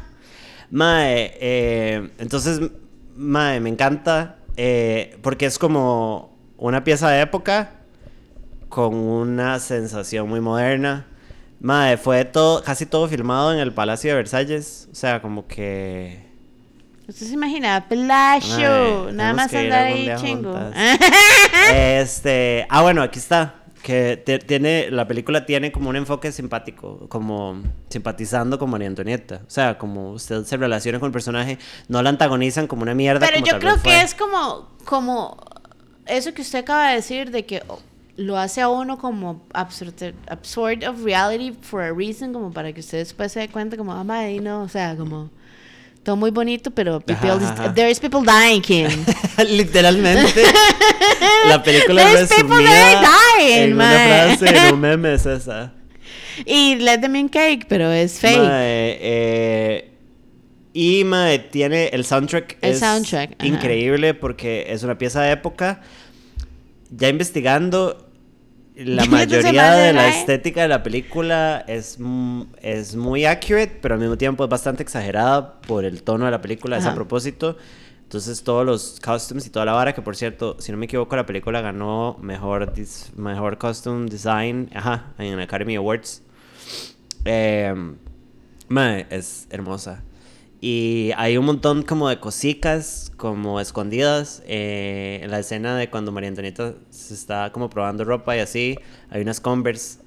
[0.71, 2.59] Mae, eh, entonces,
[3.15, 7.71] mae, me encanta eh, porque es como una pieza de época
[8.69, 11.07] con una sensación muy moderna.
[11.59, 14.87] Mae, fue todo, casi todo filmado en el Palacio de Versalles.
[14.91, 16.29] O sea, como que...
[17.07, 17.85] Usted se imagina.
[17.89, 18.39] Mae,
[19.11, 20.55] Nada más andar ahí chingo.
[21.73, 23.55] Este, ah, bueno, aquí está.
[23.81, 29.41] Que tiene, la película tiene como un enfoque simpático, como simpatizando con María Antonieta.
[29.47, 31.57] O sea, como usted se relaciona con el personaje,
[31.87, 33.25] no la antagonizan como una mierda.
[33.25, 34.01] Pero como yo creo que fue.
[34.01, 35.37] es como, como
[36.05, 37.63] eso que usted acaba de decir, de que
[38.19, 42.81] lo hace a uno como absurd, absurd of reality for a reason, como para que
[42.81, 45.29] usted después se dé cuenta, como, ah, madre, no, o sea, como
[46.03, 47.73] todo muy bonito, pero people, Ajá, ajá.
[47.73, 48.89] there is people dying, Kim.
[49.49, 50.43] Literalmente,
[51.47, 53.01] la película There's people resumida
[53.37, 54.37] dying, en una mae.
[54.37, 55.73] frase, en un meme es esa.
[56.45, 58.37] y let them in cake, pero es fake.
[58.37, 59.91] Mae, eh,
[60.73, 62.57] y mae, tiene el soundtrack.
[62.61, 63.47] El es soundtrack, ajá.
[63.47, 65.81] increíble porque es una pieza de época.
[66.91, 68.08] Ya investigando,
[68.85, 71.97] la mayoría de la estética de la película es,
[72.61, 76.41] es muy accurate, pero al mismo tiempo es bastante exagerada por el tono de la
[76.41, 76.95] película, es a Ajá.
[76.95, 77.57] propósito.
[78.03, 81.15] Entonces todos los costumes y toda la vara, que por cierto, si no me equivoco,
[81.15, 86.23] la película ganó mejor, dis- mejor costume design ajá, en Academy Awards.
[87.25, 87.73] Eh,
[89.09, 90.01] es hermosa.
[90.61, 94.43] Y hay un montón como de cositas, como escondidas.
[94.45, 98.77] eh, en la escena de cuando María Antonieta se está como probando ropa y así,
[99.09, 99.99] hay unas Converse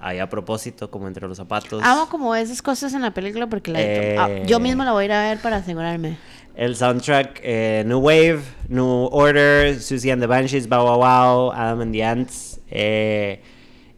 [0.00, 1.82] ahí a propósito, como entre los zapatos.
[1.84, 4.16] Amo como esas cosas en la película porque la- Eh.
[4.18, 6.16] ah, yo mismo la voy a ir a ver para asegurarme.
[6.56, 11.80] El soundtrack, eh, New Wave, New Order, Susie and the Banshees, Bow Wow Wow, Adam
[11.82, 12.60] and the Ants.
[12.70, 13.42] eh,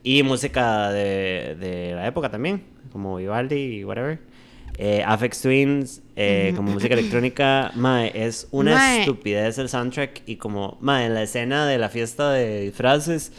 [0.03, 4.18] y música de, de la época también, como Vivaldi y whatever.
[4.79, 9.01] Eh, Afex Twins, eh, como música electrónica, mae, es una Mae.
[9.01, 13.33] estupidez el soundtrack y como, mae, en la escena de la fiesta de disfraces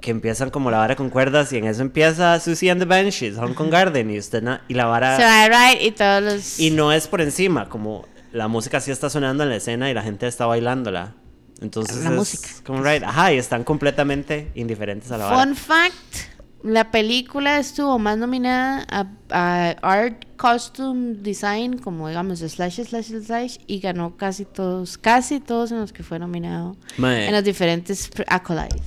[0.00, 3.36] que empiezan como la vara con cuerdas y en eso empieza Susie and the Banshees,
[3.36, 6.60] Hong Kong Garden y usted na- y la vara va a ride y todos los.
[6.60, 9.94] y no es por encima, como la música sí está sonando en la escena y
[9.94, 11.14] la gente está bailándola.
[11.60, 12.48] Entonces La es música.
[12.64, 15.42] como right, ajá, y están completamente indiferentes a la vara.
[15.44, 22.82] Fun fact: la película estuvo más nominada a, a Art Costume Design, como digamos, slash,
[22.82, 27.26] slash, slash, y ganó casi todos, casi todos en los que fue nominado Mae.
[27.26, 28.82] en los diferentes accolades.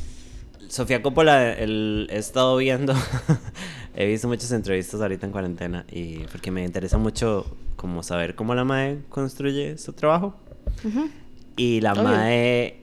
[0.67, 2.93] Sofía Coppola, el, he estado viendo,
[3.95, 7.45] he visto muchas entrevistas ahorita en cuarentena y porque me interesa mucho
[7.75, 10.35] como saber cómo la MAE construye su trabajo.
[11.57, 12.03] Y la Obvio.
[12.03, 12.81] MAE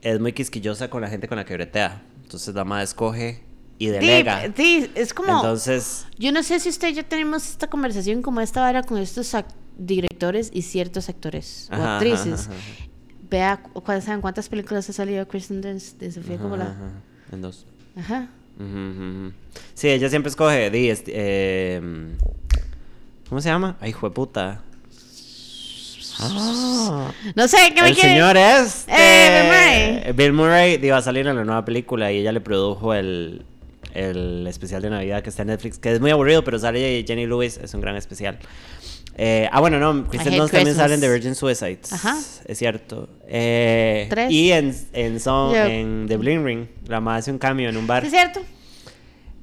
[0.00, 2.02] es muy quisquillosa con la gente con la que bretea.
[2.24, 3.51] Entonces la MAE escoge
[3.82, 4.52] y Sí, delega.
[4.56, 5.34] sí, es como.
[5.34, 8.98] Entonces, Yo no sé si usted y yo tenemos esta conversación como esta ahora con
[8.98, 9.34] estos
[9.76, 12.46] directores y ciertos actores o Ajá, actrices.
[12.48, 12.88] ajá, ajá.
[13.30, 16.74] Vea, cu- ¿cuál- ¿saben cuántas películas ha salido Kristen Dunst de Sofía Coppola?
[17.32, 17.66] En dos.
[17.96, 18.28] Ajá.
[18.58, 19.32] Ujú.
[19.74, 20.70] Sí, ella siempre escoge.
[20.70, 21.80] di, este, eh,
[23.28, 23.76] ¿Cómo se llama?
[23.80, 24.62] Ay, hijo de puta.
[26.20, 28.10] Ah, No sé, ¿qué me el quiere?
[28.10, 28.84] señor es.
[28.86, 30.12] Eh, Bill Murray.
[30.12, 33.44] Bill Murray iba a salir en la nueva película y ella le produjo el,
[33.94, 37.26] el especial de Navidad que está en Netflix, que es muy aburrido, pero sale Jenny
[37.26, 38.38] Lewis, es un gran especial.
[39.16, 41.92] Eh, ah, bueno, no, Kristen Dunst también sale en The Virgin Suicides.
[41.92, 42.16] Ajá.
[42.46, 43.08] Es cierto.
[43.28, 44.30] Eh, Tres.
[44.30, 47.76] Y en, en, Song- Yo- en The Bling Ring, la madre hace un cambio en
[47.76, 48.02] un bar.
[48.02, 48.40] ¿Sí ¿Es cierto?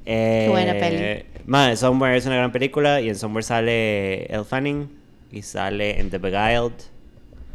[0.06, 1.24] Eh, buena peli.
[1.45, 4.89] Madre, Somewhere es una gran película y en Somewhere sale Elle Fanning
[5.32, 6.74] y sale en The Beguiled.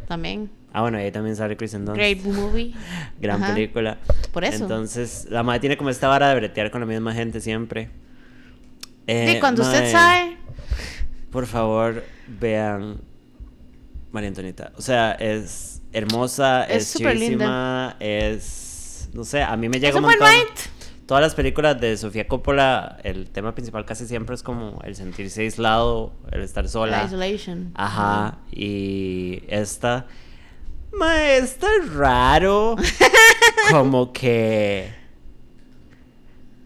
[0.07, 0.51] También.
[0.77, 1.97] Ah, bueno, ahí también sale Kristen Dunst.
[1.97, 2.75] Great movie.
[3.21, 3.55] Gran Ajá.
[3.55, 3.99] película.
[4.33, 4.65] Por eso.
[4.65, 7.91] Entonces, la madre tiene como esta vara de bretear con la misma gente siempre.
[9.07, 10.37] Eh, Sí, cuando usted sabe.
[11.31, 13.01] Por favor, vean
[14.11, 14.73] María Antonieta.
[14.77, 19.11] O sea, es hermosa, Es es, chidísima, es...
[19.13, 20.29] No sé, a mí me llega Es un montón.
[21.07, 25.43] Todas las películas de Sofía Coppola, el tema principal casi siempre es como el sentirse
[25.43, 26.99] aislado, el estar sola.
[26.99, 27.71] La isolation.
[27.77, 30.07] Ajá, y esta...
[31.39, 32.77] Está raro.
[33.71, 34.93] como que...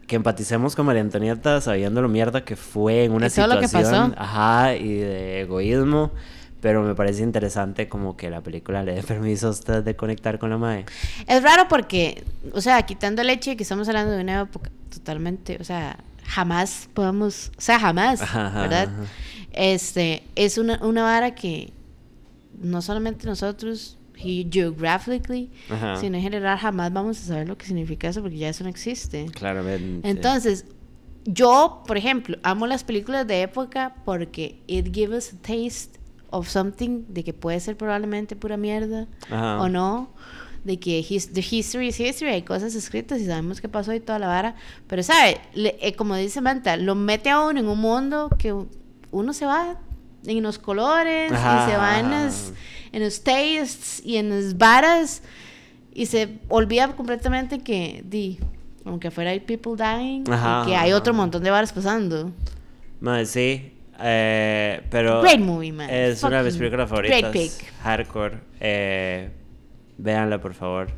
[0.07, 3.59] Que empaticemos con María Antonieta sabiendo lo mierda que fue en una Y todo lo
[3.59, 4.11] que situación.
[4.11, 4.21] pasó.
[4.23, 6.11] Ajá, y de egoísmo.
[6.61, 10.39] Pero me parece interesante como que la película le dé permiso a usted de conectar
[10.39, 10.85] con la madre.
[11.27, 12.23] Es raro porque,
[12.53, 15.97] o sea, quitando el hecho de que estamos hablando de una época totalmente, o sea,
[16.25, 18.87] jamás podemos, o sea, jamás, Ajá, ¿verdad?
[18.89, 19.03] ajá.
[19.51, 21.71] Este, es una, una vara que
[22.59, 23.98] no solamente nosotros,
[24.51, 25.95] geographically, Ajá.
[25.97, 28.69] sino en general jamás vamos a saber lo que significa eso porque ya eso no
[28.69, 29.25] existe.
[29.33, 30.07] Claramente.
[30.09, 30.65] Entonces,
[31.25, 35.99] yo, por ejemplo, amo las películas de época porque it gives us a taste
[36.31, 39.61] of something de que puede ser probablemente pura mierda Ajá.
[39.61, 40.09] o no,
[40.63, 43.99] de que his- the history is history, hay cosas escritas y sabemos qué pasó y
[43.99, 44.55] toda la vara,
[44.87, 48.53] pero sabe, Le- eh, como dice Manta, lo mete a uno en un mundo que
[49.11, 49.77] uno se va
[50.25, 51.65] en los colores Ajá.
[51.67, 52.51] y se va en los,
[52.91, 55.21] en los tastes y en las varas
[55.93, 58.39] y se olvida completamente que, di,
[58.85, 60.97] aunque afuera hay people dying, Ajá, y que hay ajá.
[60.97, 62.31] otro montón de varas pasando.
[63.01, 63.73] Madre, sí.
[64.01, 65.21] eh, pero.
[65.21, 65.89] Great movie, man.
[65.89, 67.31] Es una de mis Fucking películas great favoritas.
[67.59, 67.73] pick.
[67.83, 68.37] Hardcore.
[68.59, 69.29] Eh,
[69.97, 70.89] véanla, por favor.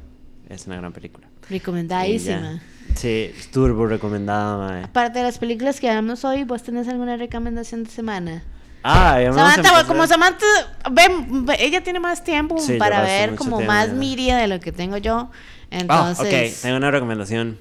[0.50, 1.28] Es una gran película.
[1.50, 2.62] Recomendadísima.
[2.96, 4.84] Sí, es turbo recomendada, madre.
[4.84, 8.44] Aparte de las películas que hablamos hoy, ¿vos tenés alguna recomendación de semana?
[8.84, 10.46] Ah, Samantha, como Samantha,
[10.92, 14.60] ven, ve- ella tiene más tiempo Sí, para ver como tiempo, más media de lo
[14.60, 15.30] que tengo yo.
[15.30, 17.58] Ah, Entonces, ok, tengo una recomendación.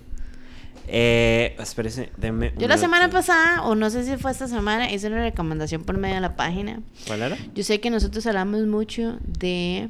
[0.93, 2.53] Eh, espérese, denme.
[2.59, 5.97] yo la semana pasada, o no sé si fue esta semana, hice una recomendación por
[5.99, 6.81] medio de la página.
[7.07, 7.37] ¿Cuál era?
[7.55, 9.89] Yo sé que nosotros hablamos mucho de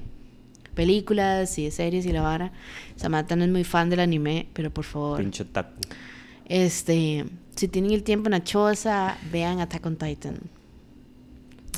[0.75, 2.53] películas y de series y la vara.
[2.97, 5.71] Samantha no es muy fan del anime, pero por favor, Pincho taco.
[6.47, 7.25] este,
[7.57, 10.37] si tienen el tiempo en la choza, vean Attack on Titan.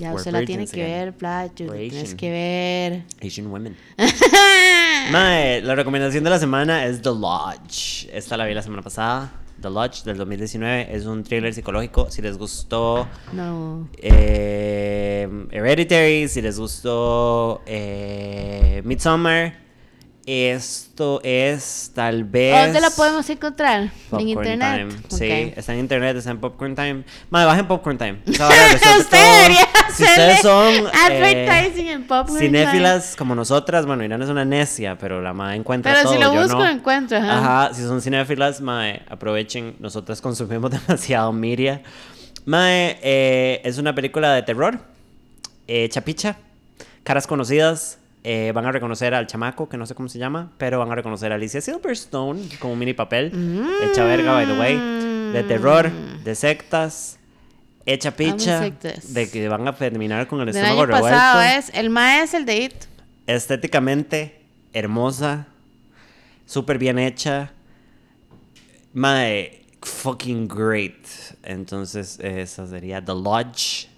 [0.03, 1.15] Ya usted la tiene que again.
[1.21, 3.03] ver, We're tienes que ver.
[3.25, 3.77] Asian Women.
[5.13, 8.09] Mae, la recomendación de la semana es The Lodge.
[8.13, 9.33] Esta la vi la semana pasada.
[9.61, 12.11] The Lodge del 2019 es un thriller psicológico.
[12.11, 13.89] Si les gustó No.
[13.99, 19.55] eh, Hereditary, si les gustó eh, Midsommar,
[20.27, 22.65] esto es tal vez.
[22.65, 23.91] ¿Dónde la podemos encontrar?
[24.11, 24.89] Popcorn en internet.
[25.09, 25.19] Time.
[25.19, 27.05] Sí, está en internet, está en Popcorn Time.
[27.31, 28.19] Madre, bajen Popcorn Time.
[28.27, 34.29] Usted debería Si ustedes son eh, advertising en Popcorn cinéfilas como nosotras, bueno, Irán es
[34.29, 36.13] una necia, pero la madre encuentra Pero todo.
[36.13, 36.69] si lo busco, no.
[36.69, 37.39] encuentro, ajá.
[37.39, 39.77] Ajá, si son cinéfilas, madre, aprovechen.
[39.81, 41.83] Nosotras consumimos demasiado media.
[42.45, 44.79] Mae, eh, es una película de terror.
[45.67, 46.37] Eh, chapicha.
[47.03, 47.99] Caras conocidas.
[48.25, 50.95] Eh, van a reconocer al chamaco, que no sé cómo se llama, pero van a
[50.95, 53.27] reconocer a Alicia Silverstone como un mini papel.
[53.83, 54.77] Hecha verga, by the way.
[55.33, 57.19] De terror, de sectas.
[57.85, 58.61] Hecha picha.
[58.61, 61.17] De que van a terminar con el Del estómago año revuelto.
[61.19, 61.71] pasado es.
[61.75, 62.75] El mae es el de It.
[63.27, 64.41] estéticamente
[64.73, 65.47] hermosa,
[66.47, 67.53] súper bien hecha.
[68.93, 70.95] Mae, fucking great.
[71.43, 73.89] Entonces, esa sería The Lodge.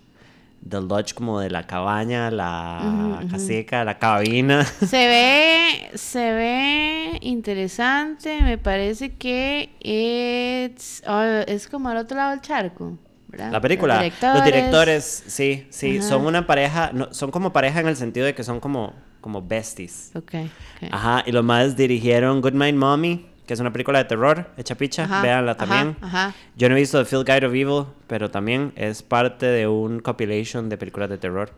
[0.69, 4.65] The Lodge como de la cabaña, la casica, la cabina.
[4.87, 8.41] Se ve, se ve interesante.
[8.43, 12.99] Me parece que es, oh, es como al otro lado del charco.
[13.29, 13.53] ¿verdad?
[13.53, 17.89] La película, Los los directores, sí, sí, son una pareja, no, son como pareja en
[17.89, 20.13] el sentido de que son como, como besties.
[20.15, 20.89] Ok, ok.
[20.93, 24.75] Ajá, y los más dirigieron Good Mind Mommy, que es una película de terror, hecha
[24.75, 25.97] picha, Ajá, véanla ajá, también.
[26.01, 26.35] ajá.
[26.57, 30.01] Yo no he visto The Field Guide of Evil, pero también es parte de un
[30.01, 31.53] compilation de películas de terror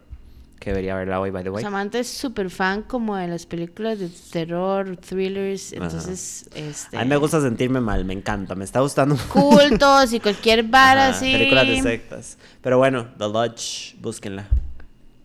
[0.59, 1.63] que debería verla hoy, by the way.
[1.63, 6.97] Samantha es súper fan como de las películas de terror, thrillers, entonces, este...
[6.97, 9.17] A mí me gusta sentirme mal, me encanta, me está gustando.
[9.33, 11.31] Cultos y cualquier vara Ajá, así.
[11.31, 12.39] Películas de sectas.
[12.63, 14.49] Pero bueno, The Lodge, búsquenla.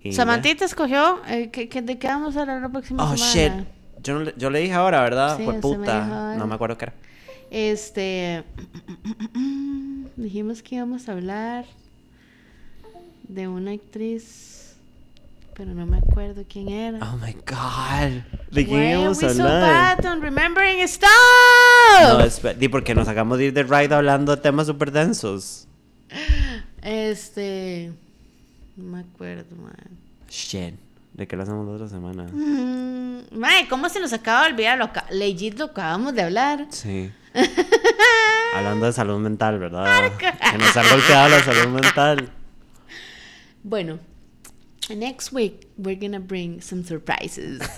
[0.04, 0.18] Y ya.
[0.18, 3.58] Samantita escogió, eh, ¿qué- qué- ¿de qué vamos a hablar la próxima Oh, semana?
[3.58, 3.68] shit.
[4.04, 5.38] Yo, no yo le dije ahora, ¿verdad?
[5.38, 6.06] Sí, Fue me puta.
[6.06, 6.38] ahora.
[6.38, 6.94] No me acuerdo qué era.
[7.50, 8.44] Este.
[10.16, 11.66] Dijimos que íbamos a hablar
[13.28, 14.76] de una actriz,
[15.56, 17.00] pero no me acuerdo quién era.
[17.02, 18.22] Oh my god.
[18.52, 19.98] ¿De quién íbamos a so hablar?
[19.98, 21.10] bad on remembering stuff?
[22.02, 25.68] No, espe- di porque nos acabamos de ir de ride hablando de temas súper densos.
[26.82, 27.92] Este.
[28.76, 29.76] No me acuerdo, man.
[30.30, 30.76] Shit.
[31.14, 32.24] ¿De qué lo hacemos la otra semana?
[32.32, 34.78] Mm, mae, ¿cómo se nos acaba de olvidar?
[34.78, 36.68] Lo legit lo acabamos de hablar.
[36.70, 37.12] Sí.
[38.56, 40.12] Hablando de salud mental, ¿verdad?
[40.18, 42.30] Que nos ha golpeado la salud mental.
[43.64, 44.00] Bueno,
[44.90, 47.62] next week we're gonna bring some surprises.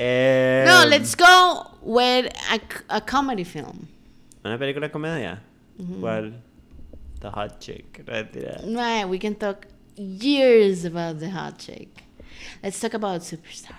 [0.00, 3.88] Eh, no, let's go with a, a comedy film.
[4.44, 5.42] ¿Una película de comedia?
[6.00, 6.40] ¿Cuál?
[7.18, 8.04] The Hot Chick.
[8.64, 9.66] Mae, we can talk
[9.98, 11.88] years about the hot chick.
[12.62, 13.76] Let's talk about Superstar.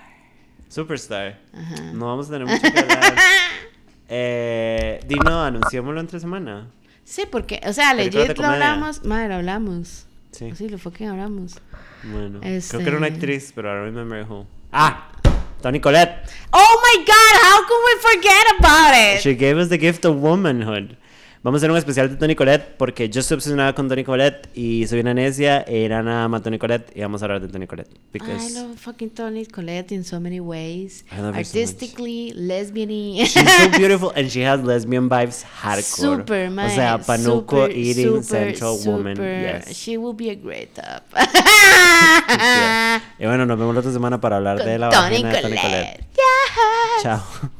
[0.70, 1.36] Superstar.
[1.54, 1.94] Ajá.
[1.94, 3.16] No vamos a tener mucho que hablar.
[4.12, 6.68] Eh, Dino, anunciémoslo entre semana.
[7.04, 9.04] Sí, porque, o sea, legit lo hablamos.
[9.06, 10.08] Madre, lo hablamos.
[10.32, 10.50] Sí.
[10.56, 11.60] Sí, lo fucking hablamos.
[12.04, 12.40] Bueno.
[12.42, 14.48] Este- Creo que era una actriz, pero I don't remember who.
[14.72, 15.12] Ah!
[15.62, 16.24] Tony Collette.
[16.52, 19.22] Oh my god, how could we forget about it?
[19.22, 20.98] She gave us the gift of womanhood.
[21.42, 24.50] Vamos a hacer un especial de Tony Collette porque yo estoy obsesionada con Tony Collette
[24.56, 27.66] y soy una necia e Irán ama Tony Collette y vamos a hablar de Tony
[27.66, 27.92] Collette.
[27.94, 31.06] I Because love fucking Tony Collette in so many ways.
[31.10, 31.58] I love her so.
[31.58, 32.90] Artistically, lesbian
[33.26, 36.18] she's so beautiful and she has lesbian vibes hardcore.
[36.20, 36.72] Super, O man.
[36.72, 39.16] sea, Panuco super, eating super, central woman.
[39.16, 39.42] super.
[39.42, 39.78] Yes.
[39.78, 41.04] She will be a great top.
[43.18, 45.56] Y bueno, nos vemos la otra semana para hablar de la Tony vagina de Tony.
[45.58, 46.00] Collette.
[46.16, 47.04] Yes.
[47.04, 47.22] Chao.